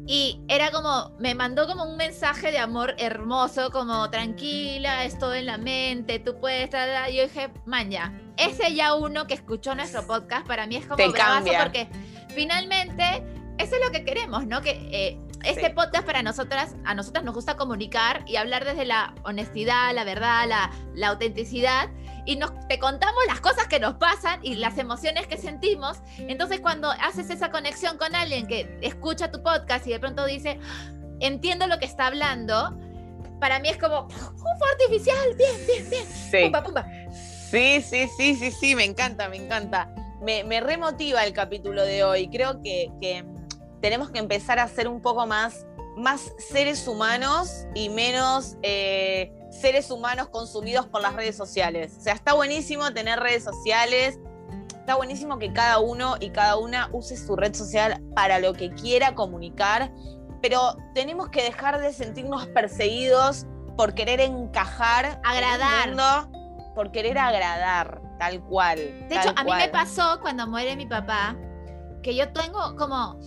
Y 0.05 0.41
era 0.49 0.69
como, 0.71 1.11
me 1.19 1.33
mandó 1.33 1.65
como 1.65 1.85
un 1.85 1.95
mensaje 1.95 2.51
de 2.51 2.59
amor 2.59 2.93
hermoso, 2.97 3.71
como 3.71 4.09
tranquila, 4.09 5.05
es 5.05 5.17
todo 5.17 5.33
en 5.33 5.45
la 5.45 5.57
mente, 5.57 6.19
tú 6.19 6.39
puedes 6.41 6.65
estar. 6.65 7.09
Yo 7.09 7.23
dije, 7.23 7.49
maña, 7.65 8.13
ese 8.35 8.75
ya 8.75 8.95
uno 8.95 9.27
que 9.27 9.33
escuchó 9.33 9.75
nuestro 9.75 10.05
podcast, 10.05 10.45
para 10.45 10.67
mí 10.67 10.75
es 10.75 10.85
como 10.85 10.97
cambia. 11.13 11.63
porque 11.63 11.87
finalmente, 12.35 13.23
eso 13.57 13.75
es 13.75 13.81
lo 13.85 13.91
que 13.91 14.03
queremos, 14.03 14.45
¿no? 14.45 14.61
Que 14.61 14.71
eh, 14.91 15.19
este 15.43 15.69
podcast 15.71 16.05
para 16.05 16.23
nosotras, 16.23 16.75
a 16.85 16.95
nosotras 16.95 17.23
nos 17.23 17.35
gusta 17.35 17.57
comunicar 17.57 18.23
y 18.27 18.37
hablar 18.37 18.65
desde 18.65 18.85
la 18.85 19.13
honestidad, 19.23 19.93
la 19.93 20.03
verdad, 20.03 20.47
la, 20.47 20.71
la 20.95 21.09
autenticidad 21.09 21.89
y 22.25 22.37
nos, 22.37 22.51
te 22.67 22.79
contamos 22.79 23.21
las 23.27 23.41
cosas 23.41 23.67
que 23.67 23.79
nos 23.79 23.95
pasan 23.95 24.39
y 24.43 24.55
las 24.55 24.77
emociones 24.77 25.27
que 25.27 25.37
sentimos. 25.37 25.97
Entonces 26.17 26.59
cuando 26.61 26.89
haces 26.91 27.29
esa 27.29 27.51
conexión 27.51 27.97
con 27.97 28.15
alguien 28.15 28.47
que 28.47 28.77
escucha 28.81 29.31
tu 29.31 29.43
podcast 29.43 29.85
y 29.87 29.91
de 29.91 29.99
pronto 29.99 30.25
dice, 30.25 30.59
entiendo 31.19 31.67
lo 31.67 31.79
que 31.79 31.85
está 31.85 32.07
hablando, 32.07 32.77
para 33.39 33.59
mí 33.59 33.69
es 33.69 33.77
como, 33.77 34.07
un 34.07 34.69
artificial, 34.71 35.35
bien, 35.37 35.55
bien, 35.67 35.89
bien. 35.89 36.05
Sí. 36.05 36.43
Pumba, 36.43 36.63
pumba. 36.63 36.87
Sí, 37.11 37.81
sí, 37.81 38.09
sí, 38.17 38.35
sí, 38.35 38.51
sí, 38.51 38.75
me 38.75 38.85
encanta, 38.85 39.27
me 39.29 39.37
encanta. 39.37 39.93
Me, 40.21 40.43
me 40.45 40.61
remotiva 40.61 41.23
el 41.25 41.33
capítulo 41.33 41.83
de 41.83 42.03
hoy. 42.03 42.29
Creo 42.29 42.61
que, 42.61 42.89
que 43.01 43.25
tenemos 43.83 44.11
que 44.11 44.19
empezar 44.19 44.59
a 44.59 44.67
ser 44.69 44.87
un 44.87 45.01
poco 45.01 45.27
más, 45.27 45.65
más 45.97 46.31
seres 46.37 46.87
humanos 46.87 47.65
y 47.75 47.89
menos 47.89 48.55
eh, 48.61 49.33
seres 49.51 49.91
humanos 49.91 50.29
consumidos 50.29 50.87
por 50.87 51.01
las 51.01 51.13
redes 51.13 51.35
sociales. 51.35 51.97
O 51.97 52.01
sea, 52.01 52.13
está 52.13 52.31
buenísimo 52.33 52.93
tener 52.93 53.19
redes 53.19 53.43
sociales, 53.43 54.21
está 54.69 54.95
buenísimo 54.95 55.37
que 55.37 55.51
cada 55.51 55.79
uno 55.79 56.15
y 56.21 56.29
cada 56.29 56.55
una 56.55 56.89
use 56.93 57.17
su 57.17 57.35
red 57.35 57.53
social 57.53 58.01
para 58.15 58.39
lo 58.39 58.53
que 58.53 58.71
quiera 58.71 59.15
comunicar, 59.15 59.91
pero 60.41 60.77
tenemos 60.93 61.27
que 61.27 61.43
dejar 61.43 61.81
de 61.81 61.91
sentirnos 61.91 62.47
perseguidos 62.47 63.47
por 63.75 63.95
querer 63.95 64.21
encajar, 64.21 65.19
agradar, 65.25 66.29
por 66.73 66.93
querer 66.93 67.17
agradar, 67.17 68.01
tal 68.17 68.41
cual. 68.45 68.77
De 69.09 69.15
hecho, 69.17 69.33
a 69.35 69.43
mí 69.43 69.51
me 69.53 69.67
pasó 69.67 70.21
cuando 70.21 70.47
muere 70.47 70.77
mi 70.77 70.85
papá, 70.85 71.35
que 72.01 72.15
yo 72.15 72.31
tengo 72.31 72.77
como 72.77 73.19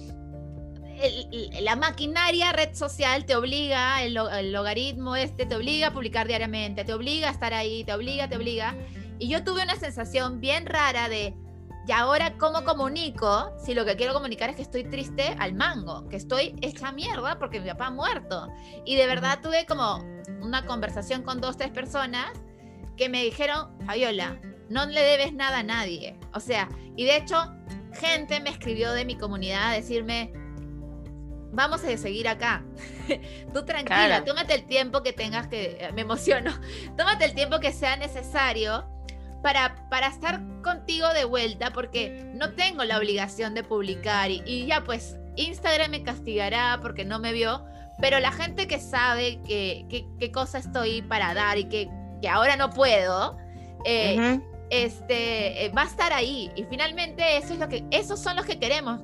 la 1.61 1.77
maquinaria 1.77 2.53
red 2.53 2.75
social 2.75 3.25
te 3.25 3.37
obliga, 3.37 4.03
el, 4.03 4.15
logaritmo 4.53 5.17
este 5.17 5.47
te 5.47 5.55
obliga 5.55 5.89
a 5.89 5.93
publicar 5.93 6.27
diariamente, 6.27 6.85
te 6.85 6.93
obliga 6.93 7.29
a 7.29 7.33
estar 7.33 7.55
ahí, 7.55 7.85
te 7.85 7.93
obliga, 7.93 8.29
te 8.29 8.37
obliga. 8.37 8.75
Y 9.19 9.29
yo 9.29 9.45
tuve 9.45 9.63
una 9.63 9.77
sensación 9.77 10.41
bien 10.41 10.67
rara 10.67 11.09
de, 11.09 11.35
¿y 11.87 11.93
ahora 11.93 12.37
cómo 12.39 12.65
comunico 12.65 13.53
si 13.59 13.75
lo 13.75 13.85
que 13.85 13.97
quiero 13.97 14.15
comunicar 14.15 14.51
es 14.51 14.57
que 14.57 14.63
estoy 14.63 14.85
triste 14.85 15.37
al 15.39 15.55
mango, 15.55 16.09
que 16.09 16.17
estoy 16.17 16.55
hecha 16.61 16.93
mierda 16.93 17.39
porque 17.39 17.61
mi 17.61 17.69
papá 17.69 17.87
ha 17.87 17.91
muerto? 17.91 18.49
Y 18.85 18.97
de 18.97 19.07
verdad 19.07 19.41
tuve 19.43 19.67
como 19.67 19.99
una 20.41 20.65
conversación 20.67 21.23
con 21.23 21.41
dos, 21.41 21.57
tres 21.57 21.71
personas 21.71 22.27
que 22.97 23.09
me 23.09 23.23
dijeron, 23.23 23.77
Fabiola, 23.87 24.41
no 24.69 24.87
le 24.87 25.03
debes 25.03 25.33
nada 25.33 25.59
a 25.59 25.63
nadie. 25.63 26.19
O 26.35 26.41
sea, 26.41 26.69
y 26.97 27.05
de 27.05 27.17
hecho, 27.17 27.53
gente 27.93 28.41
me 28.41 28.51
escribió 28.51 28.93
de 28.93 29.05
mi 29.05 29.17
comunidad 29.17 29.71
a 29.71 29.73
decirme, 29.73 30.33
vamos 31.53 31.85
a 31.85 31.97
seguir 31.97 32.29
acá. 32.29 32.65
Tú 33.55 33.65
tranquila, 33.65 34.25
tómate 34.25 34.55
el 34.55 34.67
tiempo 34.67 35.03
que 35.03 35.13
tengas 35.13 35.47
que, 35.49 35.79
eh, 35.81 35.93
me 35.93 36.03
emociono, 36.03 36.53
tómate 36.97 37.25
el 37.25 37.35
tiempo 37.35 37.61
que 37.61 37.73
sea 37.73 37.97
necesario 37.97 38.85
para, 39.43 39.89
para 39.89 40.09
estar 40.09 40.41
contigo 40.63 41.13
de 41.15 41.25
vuelta, 41.25 41.73
porque 41.73 42.31
no 42.35 42.55
tengo 42.55 42.85
la 42.85 42.99
obligación 42.99 43.55
de 43.55 43.63
publicar 43.63 44.31
y, 44.31 44.67
ya 44.67 44.83
pues 44.83 45.17
Instagram 45.37 45.91
me 45.91 46.03
castigará 46.03 46.79
porque 46.83 47.05
no 47.05 47.19
me 47.19 47.33
vio, 47.33 47.65
pero 48.01 48.19
la 48.21 48.33
gente 48.33 48.67
que 48.67 48.81
sabe 48.81 49.41
qué 49.47 49.87
que, 50.19 50.33
cosa 50.33 50.59
estoy 50.59 51.03
para 51.03 51.35
dar 51.35 51.59
y 51.59 51.65
que, 51.65 51.89
que 52.21 52.29
ahora 52.29 52.57
no 52.57 52.71
puedo, 52.71 53.37
eh, 53.85 54.41
este, 54.71 55.65
eh, 55.65 55.69
va 55.71 55.83
a 55.83 55.87
estar 55.87 56.13
ahí. 56.13 56.51
Y 56.57 56.65
finalmente 56.65 57.37
eso 57.37 57.55
es 57.55 57.61
lo 57.61 57.69
que, 57.69 57.85
esos 57.91 58.21
son 58.21 58.37
los 58.37 58.45
que 58.45 58.59
queremos 58.59 59.01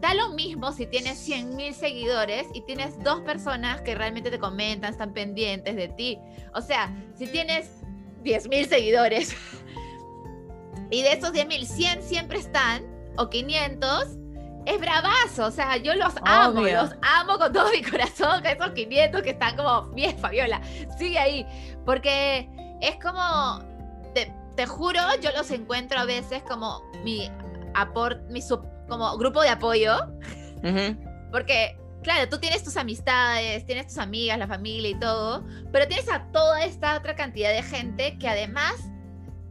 da 0.00 0.14
lo 0.14 0.30
mismo 0.30 0.72
si 0.72 0.86
tienes 0.86 1.18
100 1.18 1.56
mil 1.56 1.74
seguidores 1.74 2.46
y 2.54 2.62
tienes 2.62 3.02
dos 3.02 3.20
personas 3.20 3.80
que 3.82 3.94
realmente 3.94 4.30
te 4.30 4.38
comentan, 4.38 4.92
están 4.92 5.12
pendientes 5.12 5.76
de 5.76 5.88
ti. 5.88 6.18
O 6.54 6.60
sea, 6.60 6.94
si 7.14 7.26
tienes 7.26 7.70
10 8.22 8.48
mil 8.48 8.66
seguidores 8.66 9.36
y 10.90 11.02
de 11.02 11.12
esos 11.12 11.32
10 11.32 11.46
mil, 11.46 11.66
100 11.66 12.02
siempre 12.02 12.38
están, 12.38 12.84
o 13.16 13.30
500, 13.30 14.18
es 14.66 14.80
bravazo. 14.80 15.46
O 15.46 15.50
sea, 15.50 15.76
yo 15.76 15.94
los 15.94 16.14
amo, 16.24 16.62
los 16.62 16.90
amo 17.02 17.38
con 17.38 17.52
todo 17.52 17.70
mi 17.70 17.82
corazón, 17.82 18.44
esos 18.46 18.70
500 18.70 19.22
que 19.22 19.30
están 19.30 19.56
como, 19.56 19.88
bien, 19.90 20.18
Fabiola, 20.18 20.60
sigue 20.98 21.18
ahí. 21.18 21.46
Porque 21.84 22.48
es 22.80 22.96
como, 22.96 23.60
te, 24.14 24.32
te 24.56 24.66
juro, 24.66 25.00
yo 25.20 25.30
los 25.32 25.50
encuentro 25.50 25.98
a 25.98 26.04
veces 26.04 26.42
como 26.42 26.82
mi 27.02 27.30
aporte, 27.74 28.22
mi, 28.32 28.40
como 28.88 29.16
grupo 29.18 29.42
de 29.42 29.48
apoyo. 29.48 29.96
Porque, 31.30 31.76
claro, 32.02 32.28
tú 32.28 32.38
tienes 32.38 32.62
tus 32.62 32.76
amistades, 32.76 33.66
tienes 33.66 33.88
tus 33.88 33.98
amigas, 33.98 34.38
la 34.38 34.46
familia 34.46 34.90
y 34.90 34.98
todo, 34.98 35.44
pero 35.72 35.86
tienes 35.86 36.08
a 36.08 36.30
toda 36.32 36.64
esta 36.64 36.96
otra 36.96 37.14
cantidad 37.14 37.50
de 37.50 37.62
gente 37.62 38.16
que 38.18 38.28
además 38.28 38.74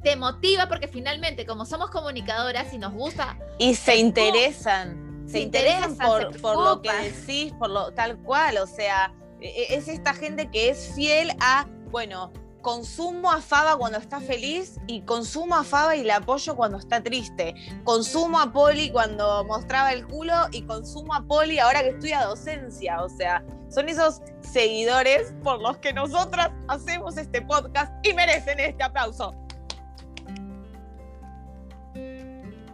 te 0.03 0.15
motiva 0.15 0.67
porque 0.67 0.87
finalmente, 0.87 1.45
como 1.45 1.65
somos 1.65 1.89
comunicadoras 1.89 2.73
y 2.73 2.77
nos 2.77 2.93
gusta... 2.93 3.37
Y 3.57 3.75
se 3.75 3.95
interesan, 3.95 5.23
se, 5.27 5.39
interesan, 5.41 5.95
por, 5.97 6.39
por 6.41 6.57
lo 6.57 6.81
que 6.81 6.91
decís, 6.91 7.53
por 7.53 7.69
lo 7.69 7.91
tal 7.93 8.17
cual, 8.17 8.57
o 8.57 8.67
sea, 8.67 9.13
e, 9.39 9.47
e, 9.47 9.75
es 9.75 9.87
esta 9.87 10.13
gente 10.13 10.49
que 10.49 10.69
es 10.69 10.93
fiel 10.95 11.31
a, 11.39 11.67
bueno, 11.89 12.33
consumo 12.63 13.29
a 13.29 13.41
Faba 13.41 13.77
cuando 13.77 13.99
está 13.99 14.19
feliz 14.19 14.79
y 14.87 15.01
consumo 15.01 15.53
a 15.53 15.63
Faba 15.63 15.95
y 15.95 16.03
la 16.03 16.15
apoyo 16.15 16.55
cuando 16.55 16.79
está 16.79 17.03
triste. 17.03 17.53
Consumo 17.83 18.39
a 18.39 18.51
Poli 18.51 18.89
cuando 18.89 19.43
mostraba 19.43 19.91
el 19.93 20.07
culo 20.07 20.33
y 20.51 20.63
consumo 20.63 21.13
a 21.13 21.21
Poli 21.21 21.59
ahora 21.59 21.83
que 21.83 21.89
estudia 21.89 22.23
docencia. 22.23 23.03
O 23.03 23.09
sea, 23.09 23.43
son 23.69 23.89
esos 23.89 24.21
seguidores 24.41 25.33
por 25.43 25.61
los 25.61 25.77
que 25.77 25.93
nosotras 25.93 26.49
hacemos 26.69 27.17
este 27.17 27.41
podcast 27.41 27.93
y 28.03 28.13
merecen 28.13 28.59
este 28.59 28.81
aplauso. 28.81 29.35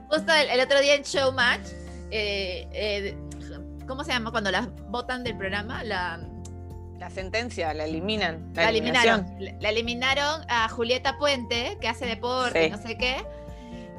Justo 0.09 0.33
el, 0.33 0.59
otro 0.61 0.79
día 0.81 0.95
en 0.95 1.03
Showmatch, 1.03 1.67
eh, 2.11 2.67
eh, 2.71 3.17
¿cómo 3.87 4.03
se 4.03 4.11
llama? 4.11 4.31
Cuando 4.31 4.51
las 4.51 4.69
votan 4.89 5.23
del 5.23 5.35
programa, 5.37 5.83
la 5.83 6.28
la 6.99 7.09
sentencia, 7.09 7.73
la 7.73 7.85
eliminan. 7.85 8.51
La, 8.53 8.69
eliminaron. 8.69 9.25
La 9.59 9.69
eliminaron 9.69 10.41
a 10.49 10.67
Julieta 10.69 11.17
Puente, 11.17 11.77
que 11.79 11.87
hace 11.87 12.05
deporte, 12.05 12.69
no 12.69 12.77
sé 12.77 12.97
qué. 12.97 13.15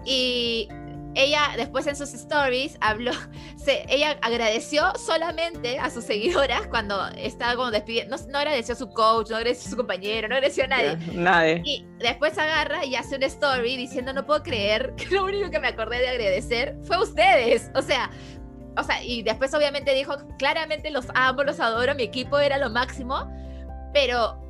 Y 0.05 0.69
ella 1.15 1.53
después 1.57 1.87
en 1.87 1.97
sus 1.97 2.13
stories 2.15 2.77
habló, 2.81 3.13
se, 3.57 3.85
ella 3.89 4.19
agradeció 4.23 4.93
solamente 4.97 5.79
a 5.79 5.91
sus 5.91 6.05
seguidoras 6.05 6.67
cuando 6.69 7.09
estaba 7.17 7.57
como 7.57 7.71
despidiendo, 7.71 8.17
no, 8.29 8.39
agradeció 8.39 8.75
a 8.75 8.79
su 8.79 8.91
coach, 8.91 9.31
no 9.31 9.37
agradeció 9.37 9.69
a 9.69 9.71
su 9.71 9.77
compañero, 9.77 10.29
no 10.29 10.35
agradeció 10.35 10.65
a 10.65 10.67
nadie. 10.69 10.99
nadie. 11.15 11.63
Y 11.65 11.87
después 11.99 12.37
agarra 12.39 12.85
y 12.85 12.97
hace 12.97 13.17
una 13.17 13.27
story 13.27 13.77
diciendo, 13.77 14.13
no 14.13 14.27
puedo 14.27 14.43
creer 14.43 14.95
que 14.97 15.15
lo 15.15 15.25
único 15.25 15.51
que 15.51 15.59
me 15.59 15.69
acordé 15.69 16.01
de 16.01 16.09
agradecer 16.09 16.77
fue 16.85 16.97
a 16.97 17.01
ustedes. 17.01 17.71
O 17.75 17.83
sea, 17.83 18.11
o 18.77 18.83
sea, 18.83 19.03
y 19.03 19.23
después 19.23 19.53
obviamente 19.55 19.95
dijo, 19.95 20.17
claramente 20.39 20.91
los 20.91 21.07
amo, 21.15 21.43
los 21.43 21.61
adoro, 21.61 21.95
mi 21.95 22.05
equipo 22.05 22.39
era 22.39 22.59
lo 22.59 22.71
máximo, 22.71 23.31
pero 23.93 24.41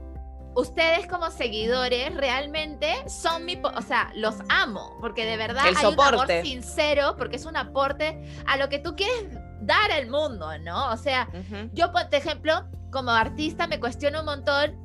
ustedes 0.54 1.06
como 1.06 1.30
seguidores 1.30 2.14
realmente 2.14 3.08
son 3.08 3.44
mi, 3.44 3.60
o 3.62 3.82
sea, 3.82 4.10
los 4.14 4.36
amo, 4.48 4.96
porque 5.00 5.24
de 5.24 5.36
verdad 5.36 5.64
hay 5.66 5.86
un 5.86 6.00
amor 6.00 6.26
sincero, 6.42 7.14
porque 7.16 7.36
es 7.36 7.46
un 7.46 7.56
aporte 7.56 8.22
a 8.46 8.56
lo 8.56 8.68
que 8.68 8.78
tú 8.78 8.96
quieres 8.96 9.38
dar 9.60 9.90
al 9.92 10.08
mundo, 10.08 10.58
¿no? 10.58 10.90
O 10.90 10.96
sea, 10.96 11.28
yo, 11.72 11.92
por 11.92 12.02
ejemplo, 12.12 12.64
como 12.90 13.10
artista 13.10 13.66
me 13.66 13.78
cuestiono 13.78 14.20
un 14.20 14.26
montón 14.26 14.76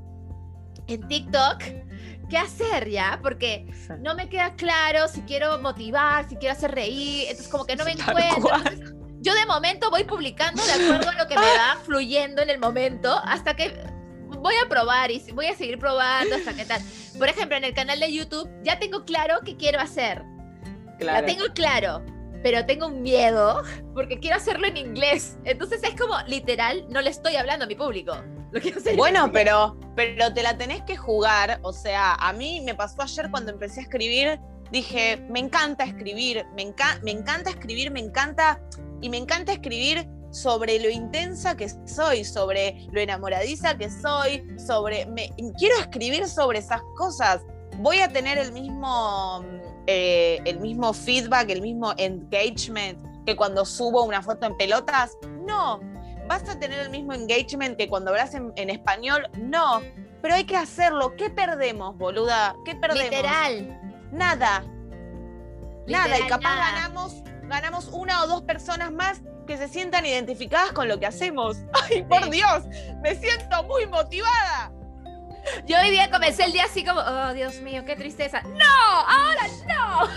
en 0.87 1.07
TikTok 1.07 1.63
qué 2.29 2.37
hacer 2.37 2.89
ya, 2.89 3.19
porque 3.21 3.67
no 3.99 4.15
me 4.15 4.29
queda 4.29 4.55
claro 4.55 5.07
si 5.07 5.21
quiero 5.21 5.59
motivar, 5.59 6.27
si 6.27 6.35
quiero 6.35 6.53
hacer 6.53 6.71
reír, 6.71 7.27
entonces 7.29 7.47
como 7.47 7.65
que 7.65 7.75
no 7.75 7.85
me 7.85 7.91
encuentro 7.93 8.94
yo 9.25 9.33
de 9.33 9.45
momento 9.47 9.89
voy 9.89 10.03
publicando 10.03 10.63
de 10.63 10.71
acuerdo 10.71 11.09
a 11.09 11.15
lo 11.15 11.27
que 11.27 11.33
me 11.33 11.41
va 11.41 11.77
fluyendo 11.83 12.43
en 12.43 12.51
el 12.51 12.59
momento 12.59 13.11
hasta 13.25 13.55
que 13.55 13.75
voy 14.27 14.53
a 14.63 14.69
probar 14.69 15.09
y 15.09 15.19
voy 15.33 15.47
a 15.47 15.55
seguir 15.55 15.79
probando 15.79 16.35
hasta 16.35 16.53
que 16.53 16.63
tal. 16.63 16.79
Por 17.17 17.27
ejemplo, 17.27 17.57
en 17.57 17.63
el 17.63 17.73
canal 17.73 17.99
de 17.99 18.13
YouTube 18.13 18.47
ya 18.61 18.77
tengo 18.77 19.03
claro 19.03 19.39
qué 19.43 19.57
quiero 19.57 19.79
hacer. 19.79 20.21
Claro. 20.99 21.21
La 21.21 21.25
tengo 21.25 21.45
claro, 21.55 22.05
pero 22.43 22.67
tengo 22.67 22.85
un 22.85 23.01
miedo 23.01 23.63
porque 23.95 24.19
quiero 24.19 24.37
hacerlo 24.37 24.67
en 24.67 24.77
inglés. 24.77 25.39
Entonces 25.43 25.81
es 25.83 25.99
como 25.99 26.15
literal, 26.27 26.85
no 26.89 27.01
le 27.01 27.09
estoy 27.09 27.35
hablando 27.35 27.65
a 27.65 27.67
mi 27.67 27.75
público. 27.75 28.15
Lo 28.51 28.61
quiero 28.61 28.77
hacer 28.77 28.95
bueno, 28.95 29.31
pero, 29.31 29.75
pero 29.95 30.31
te 30.35 30.43
la 30.43 30.55
tenés 30.55 30.83
que 30.83 30.97
jugar. 30.97 31.59
O 31.63 31.73
sea, 31.73 32.13
a 32.13 32.31
mí 32.31 32.61
me 32.61 32.75
pasó 32.75 33.01
ayer 33.01 33.31
cuando 33.31 33.51
empecé 33.51 33.79
a 33.79 33.83
escribir. 33.83 34.39
Dije, 34.71 35.17
me 35.29 35.39
encanta 35.39 35.83
escribir, 35.83 36.45
me, 36.55 36.73
me 37.01 37.11
encanta 37.11 37.49
escribir, 37.49 37.91
me 37.91 37.99
encanta 37.99 38.59
y 39.05 39.09
me 39.09 39.17
encanta 39.17 39.53
escribir 39.53 40.07
sobre 40.31 40.79
lo 40.79 40.89
intensa 40.89 41.55
que 41.55 41.69
soy, 41.85 42.25
sobre 42.25 42.87
lo 42.91 42.99
enamoradiza 42.99 43.77
que 43.77 43.91
soy, 43.91 44.43
sobre... 44.57 45.05
Me, 45.05 45.29
quiero 45.59 45.77
escribir 45.77 46.27
sobre 46.27 46.57
esas 46.57 46.81
cosas. 46.97 47.43
Voy 47.77 47.99
a 47.99 48.11
tener 48.11 48.39
el 48.39 48.51
mismo, 48.51 49.45
eh, 49.85 50.39
el 50.45 50.59
mismo 50.59 50.91
feedback, 50.91 51.51
el 51.51 51.61
mismo 51.61 51.93
engagement 51.97 52.97
que 53.27 53.35
cuando 53.35 53.63
subo 53.63 54.03
una 54.03 54.23
foto 54.23 54.47
en 54.47 54.57
pelotas? 54.57 55.15
No. 55.45 55.79
¿Vas 56.27 56.49
a 56.49 56.57
tener 56.57 56.79
el 56.79 56.89
mismo 56.89 57.13
engagement 57.13 57.77
que 57.77 57.87
cuando 57.87 58.09
hablas 58.09 58.33
en, 58.33 58.53
en 58.55 58.71
español? 58.71 59.27
No. 59.37 59.81
Pero 60.23 60.33
hay 60.33 60.45
que 60.45 60.57
hacerlo. 60.57 61.15
¿Qué 61.15 61.29
perdemos, 61.29 61.95
boluda? 61.95 62.55
¿Qué 62.65 62.73
perdemos? 62.73 63.11
Literal. 63.11 63.79
Nada. 64.11 64.65
Nada. 65.87 66.19
Y 66.19 66.23
capaz 66.23 66.55
nada. 66.55 66.71
ganamos, 66.71 67.23
ganamos 67.47 67.87
una 67.91 68.23
o 68.23 68.27
dos 68.27 68.43
personas 68.43 68.91
más 68.91 69.21
que 69.47 69.57
se 69.57 69.67
sientan 69.67 70.05
identificadas 70.05 70.71
con 70.71 70.87
lo 70.87 70.99
que 70.99 71.05
hacemos. 71.05 71.57
¡Ay, 71.83 72.03
por. 72.03 72.29
Dios! 72.29 72.63
Me 73.01 73.15
siento 73.15 73.63
muy 73.63 73.85
motivada. 73.85 74.71
Yo 75.67 75.77
hoy 75.79 75.91
día 75.91 76.09
comencé 76.09 76.45
el 76.45 76.53
día 76.53 76.65
así 76.65 76.83
como, 76.83 76.99
oh 76.99 77.33
Dios 77.33 77.61
mío, 77.61 77.83
qué 77.85 77.95
tristeza. 77.95 78.41
¡No! 78.41 78.65
¡Ahora 78.65 79.47
no! 79.67 80.09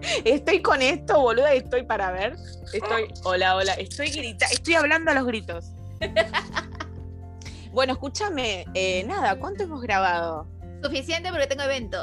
Estoy 0.24 0.62
con 0.62 0.82
esto, 0.82 1.20
boluda, 1.20 1.54
y 1.54 1.58
estoy 1.58 1.82
para 1.82 2.12
ver. 2.12 2.36
Estoy, 2.72 3.08
hola, 3.24 3.56
hola, 3.56 3.72
estoy 3.74 4.10
grita, 4.10 4.46
estoy 4.46 4.74
hablando 4.74 5.10
a 5.10 5.14
los 5.14 5.26
gritos. 5.26 5.72
Bueno, 7.76 7.92
escúchame, 7.92 8.64
eh, 8.72 9.04
nada, 9.04 9.38
¿cuánto 9.38 9.64
hemos 9.64 9.82
grabado? 9.82 10.48
Suficiente 10.82 11.28
porque 11.28 11.46
tengo 11.46 11.62
evento. 11.64 12.02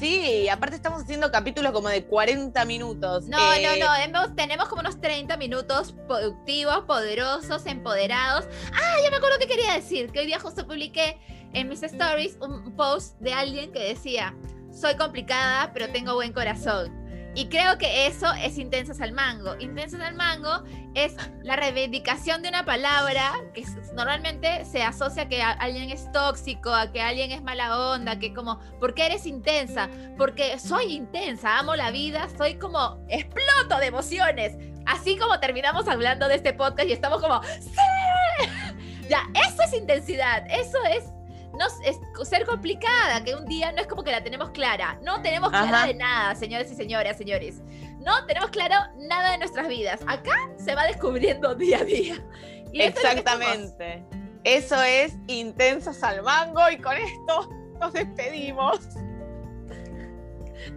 Sí, 0.00 0.48
aparte 0.48 0.76
estamos 0.76 1.02
haciendo 1.02 1.30
capítulos 1.30 1.72
como 1.72 1.88
de 1.88 2.04
40 2.06 2.64
minutos. 2.64 3.24
No, 3.26 3.52
Eh, 3.52 3.62
no, 3.78 3.86
no. 3.86 3.94
hemos- 3.96 4.34
tenemos 4.34 4.68
como 4.68 4.80
unos 4.80 5.00
30 5.00 5.36
minutos 5.36 5.94
productivos, 6.08 6.80
poderosos, 6.86 7.66
empoderados. 7.66 8.46
Ah, 8.72 8.96
ya 9.04 9.10
me 9.10 9.16
acuerdo 9.16 9.38
que 9.38 9.46
quería 9.46 9.74
decir. 9.74 10.10
Que 10.10 10.20
hoy 10.20 10.26
día 10.26 10.40
justo 10.40 10.66
publiqué 10.66 11.18
en 11.52 11.68
mis 11.68 11.82
stories 11.82 12.38
un 12.40 12.74
post 12.76 13.18
de 13.20 13.32
alguien 13.34 13.72
que 13.72 13.80
decía, 13.80 14.34
soy 14.72 14.94
complicada, 14.96 15.70
pero 15.74 15.90
tengo 15.90 16.14
buen 16.14 16.32
corazón. 16.32 16.99
Y 17.34 17.48
creo 17.48 17.78
que 17.78 18.06
eso 18.06 18.32
es 18.32 18.58
intensas 18.58 19.00
al 19.00 19.12
mango. 19.12 19.54
Intensas 19.60 20.00
al 20.00 20.14
mango 20.14 20.64
es 20.94 21.14
la 21.42 21.56
reivindicación 21.56 22.42
de 22.42 22.48
una 22.48 22.64
palabra 22.64 23.32
que 23.54 23.64
normalmente 23.94 24.64
se 24.64 24.82
asocia 24.82 25.22
a 25.22 25.28
que 25.28 25.42
alguien 25.42 25.90
es 25.90 26.10
tóxico, 26.12 26.74
a 26.74 26.90
que 26.90 27.00
alguien 27.00 27.30
es 27.30 27.42
mala 27.42 27.92
onda, 27.92 28.18
que 28.18 28.34
como, 28.34 28.58
¿por 28.80 28.94
qué 28.94 29.06
eres 29.06 29.26
intensa? 29.26 29.88
Porque 30.16 30.58
soy 30.58 30.92
intensa, 30.92 31.58
amo 31.58 31.76
la 31.76 31.90
vida, 31.90 32.28
soy 32.36 32.56
como, 32.56 33.04
exploto 33.08 33.78
de 33.78 33.86
emociones. 33.86 34.56
Así 34.86 35.16
como 35.16 35.38
terminamos 35.38 35.86
hablando 35.86 36.26
de 36.26 36.34
este 36.34 36.52
podcast 36.52 36.88
y 36.88 36.92
estamos 36.92 37.20
como, 37.20 37.42
¡Sí! 37.42 37.70
Ya, 39.08 39.28
eso 39.34 39.62
es 39.64 39.74
intensidad, 39.74 40.46
eso 40.48 40.78
es, 40.88 41.10
no, 41.60 41.66
es 41.84 42.00
ser 42.26 42.46
complicada, 42.46 43.22
que 43.22 43.34
un 43.34 43.44
día 43.44 43.70
no 43.70 43.82
es 43.82 43.86
como 43.86 44.02
que 44.02 44.10
la 44.10 44.24
tenemos 44.24 44.50
clara. 44.50 44.98
No 45.02 45.20
tenemos 45.20 45.50
clara 45.50 45.78
Ajá. 45.80 45.86
de 45.86 45.94
nada, 45.94 46.34
señores 46.34 46.72
y 46.72 46.74
señoras, 46.74 47.18
señores. 47.18 47.60
No 47.98 48.24
tenemos 48.24 48.48
claro 48.50 48.76
nada 48.96 49.32
de 49.32 49.38
nuestras 49.38 49.68
vidas. 49.68 50.00
Acá 50.06 50.32
se 50.56 50.74
va 50.74 50.84
descubriendo 50.84 51.54
día 51.54 51.80
a 51.80 51.84
día. 51.84 52.24
Y 52.72 52.80
es. 52.80 52.94
Exactamente. 52.96 54.02
Eso 54.42 54.82
es 54.82 55.12
intensas 55.26 56.02
al 56.02 56.22
mango 56.22 56.62
y 56.70 56.78
con 56.78 56.96
esto 56.96 57.50
nos 57.78 57.92
despedimos. 57.92 58.80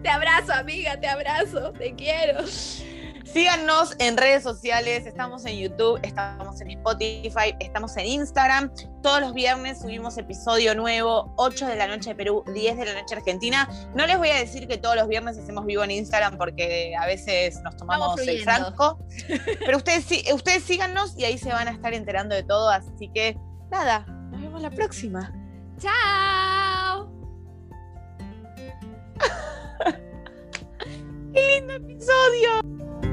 Te 0.02 0.08
abrazo, 0.10 0.52
amiga, 0.52 1.00
te 1.00 1.08
abrazo, 1.08 1.72
te 1.72 1.94
quiero. 1.94 2.44
Síganos 3.24 3.96
en 3.98 4.16
redes 4.16 4.42
sociales, 4.42 5.06
estamos 5.06 5.44
en 5.46 5.58
YouTube, 5.58 5.98
estamos 6.02 6.60
en 6.60 6.70
Spotify, 6.70 7.56
estamos 7.58 7.96
en 7.96 8.06
Instagram. 8.06 8.70
Todos 9.02 9.20
los 9.20 9.34
viernes 9.34 9.80
subimos 9.80 10.18
episodio 10.18 10.74
nuevo, 10.74 11.32
8 11.36 11.66
de 11.66 11.76
la 11.76 11.88
noche 11.88 12.10
de 12.10 12.16
Perú, 12.16 12.44
10 12.52 12.76
de 12.76 12.84
la 12.84 13.00
noche 13.00 13.14
Argentina. 13.14 13.68
No 13.94 14.06
les 14.06 14.18
voy 14.18 14.28
a 14.28 14.36
decir 14.36 14.68
que 14.68 14.76
todos 14.76 14.94
los 14.94 15.08
viernes 15.08 15.38
hacemos 15.38 15.64
vivo 15.64 15.82
en 15.82 15.92
Instagram 15.92 16.36
porque 16.36 16.94
a 17.00 17.06
veces 17.06 17.60
nos 17.62 17.76
tomamos 17.76 18.20
el 18.20 18.42
franco. 18.42 18.98
Pero 19.58 19.78
ustedes, 19.78 20.06
ustedes 20.32 20.62
síganos 20.62 21.18
y 21.18 21.24
ahí 21.24 21.38
se 21.38 21.48
van 21.48 21.66
a 21.66 21.70
estar 21.70 21.94
enterando 21.94 22.34
de 22.34 22.42
todo. 22.42 22.68
Así 22.68 23.10
que 23.12 23.38
nada, 23.70 24.04
nos 24.30 24.40
vemos 24.40 24.60
la 24.60 24.70
próxima. 24.70 25.32
Chao. 25.78 27.10
¡Qué 31.32 31.58
lindo 31.58 31.74
episodio! 31.74 33.03